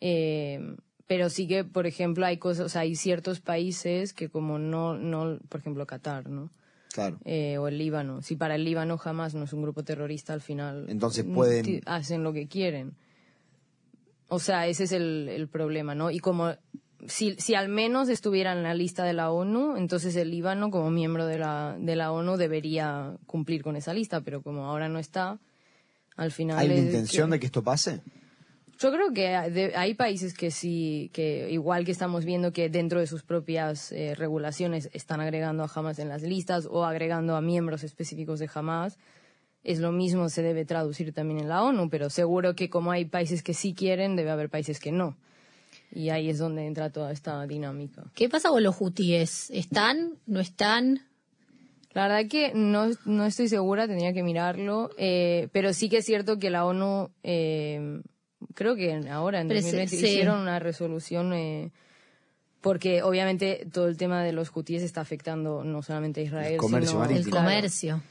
Eh, 0.01 0.77
pero 1.07 1.29
sí 1.31 1.47
que, 1.47 1.65
por 1.65 1.87
ejemplo, 1.87 2.25
hay 2.27 2.39
cosas, 2.39 2.67
o 2.67 2.69
sea, 2.69 2.83
hay 2.83 2.97
ciertos 2.97 3.41
países 3.41 4.13
que 4.13 4.29
como 4.29 4.59
no, 4.59 4.97
no, 4.97 5.39
por 5.49 5.61
ejemplo, 5.61 5.87
Qatar, 5.87 6.29
¿no? 6.31 6.51
Claro. 6.93 7.19
Eh, 7.25 7.59
o 7.59 7.67
el 7.69 7.77
Líbano. 7.79 8.23
Si 8.23 8.37
para 8.37 8.55
el 8.55 8.65
Líbano 8.65 8.97
jamás 8.99 9.35
no 9.35 9.45
es 9.45 9.53
un 9.53 9.63
grupo 9.63 9.83
terrorista, 9.83 10.33
al 10.33 10.41
final 10.41 10.87
Entonces 10.89 11.25
pueden- 11.25 11.83
hacen 11.87 12.23
lo 12.23 12.33
que 12.33 12.47
quieren. 12.47 12.95
O 14.29 14.39
sea, 14.39 14.67
ese 14.67 14.85
es 14.85 14.93
el, 14.93 15.29
el 15.29 15.49
problema, 15.49 15.95
¿no? 15.95 16.11
Y 16.11 16.19
como 16.21 16.55
si, 17.07 17.35
si 17.37 17.55
al 17.55 17.69
menos 17.69 18.09
estuviera 18.09 18.53
en 18.53 18.63
la 18.63 18.75
lista 18.75 19.05
de 19.05 19.13
la 19.13 19.31
ONU, 19.31 19.77
entonces 19.77 20.17
el 20.17 20.31
Líbano, 20.31 20.71
como 20.71 20.91
miembro 20.91 21.27
de 21.27 21.39
la, 21.39 21.77
de 21.79 21.97
la 21.97 22.13
ONU, 22.13 22.37
debería 22.37 23.17
cumplir 23.27 23.63
con 23.63 23.77
esa 23.77 23.93
lista, 23.93 24.23
pero 24.23 24.41
como 24.43 24.65
ahora 24.67 24.89
no 24.89 24.99
está, 24.99 25.39
al 26.17 26.31
final... 26.33 26.59
¿Hay 26.59 26.71
es 26.71 26.79
intención 26.87 27.29
que- 27.29 27.33
de 27.35 27.41
que 27.41 27.47
esto 27.47 27.63
pase? 27.63 28.01
Yo 28.79 28.91
creo 28.91 29.13
que 29.13 29.37
hay 29.77 29.95
países 29.95 30.35
que 30.35 30.51
sí, 30.51 31.11
que 31.13 31.51
igual 31.51 31.85
que 31.85 31.93
estamos 31.93 32.25
viendo 32.25 32.53
que 32.53 32.69
dentro 32.69 33.01
de 33.01 33.07
sus 33.07 33.23
propias 33.23 33.93
eh, 33.93 34.15
regulaciones 34.15 34.91
están 34.93 35.21
agregando 35.21 35.63
a 35.63 35.71
Hamas 35.73 35.99
en 35.99 36.09
las 36.09 36.23
listas 36.23 36.67
o 36.71 36.85
agregando 36.85 37.37
a 37.37 37.41
miembros 37.41 37.85
específicos 37.85 38.41
de 38.41 38.51
Hamas, 38.53 38.99
es 39.63 39.79
lo 39.79 39.93
mismo, 39.93 40.29
se 40.29 40.43
debe 40.43 40.65
traducir 40.67 41.13
también 41.13 41.41
en 41.41 41.49
la 41.49 41.63
ONU, 41.63 41.89
pero 41.89 42.11
seguro 42.11 42.55
que 42.55 42.69
como 42.69 42.91
hay 42.91 43.07
países 43.07 43.43
que 43.43 43.55
sí 43.55 43.75
quieren, 43.75 44.15
debe 44.15 44.31
haber 44.31 44.51
países 44.51 44.79
que 44.79 44.93
no. 44.93 45.17
Y 45.91 46.11
ahí 46.11 46.29
es 46.29 46.39
donde 46.39 46.67
entra 46.67 46.91
toda 46.91 47.13
esta 47.13 47.47
dinámica. 47.47 48.05
¿Qué 48.15 48.29
pasa 48.29 48.51
con 48.51 48.63
los 48.63 48.77
hutíes? 48.79 49.51
¿Están? 49.51 50.19
¿No 50.27 50.41
están? 50.41 51.01
La 51.93 52.09
verdad 52.09 52.29
que 52.29 52.53
no, 52.55 52.91
no 53.07 53.25
estoy 53.25 53.49
segura, 53.49 53.87
tendría 53.87 54.13
que 54.13 54.25
mirarlo, 54.25 54.91
eh, 54.99 55.49
pero 55.53 55.73
sí 55.73 55.89
que 55.89 55.99
es 55.99 56.05
cierto 56.05 56.39
que 56.39 56.51
la 56.51 56.67
ONU, 56.67 57.11
eh, 57.23 58.03
creo 58.55 58.77
que 58.77 58.93
ahora 59.11 59.41
en 59.41 59.49
Pero 59.49 59.61
sí, 59.61 59.67
2020 59.67 59.97
sí. 59.97 60.07
hicieron 60.07 60.41
una 60.41 60.59
resolución 60.59 61.33
eh, 61.33 61.71
porque 62.61 63.03
obviamente 63.03 63.67
todo 63.73 63.89
el 63.89 63.97
tema 63.97 64.23
de 64.23 64.33
los 64.33 64.51
hutíes 64.55 64.83
está 64.83 65.03
afectando 65.03 65.65
no 65.65 65.83
solamente 65.83 66.21
a 66.21 66.25
Israel, 66.25 66.53
El 66.55 66.59
comercio 66.59 66.91
sino 66.91 67.01
marítimo. 67.01 67.27
El 67.37 67.43
comercio. 67.43 68.03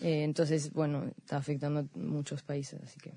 Eh, 0.00 0.22
entonces, 0.22 0.72
bueno, 0.72 1.04
está 1.18 1.36
afectando 1.36 1.80
a 1.80 1.98
muchos 1.98 2.42
países, 2.42 2.80
así 2.82 2.98
que. 3.00 3.12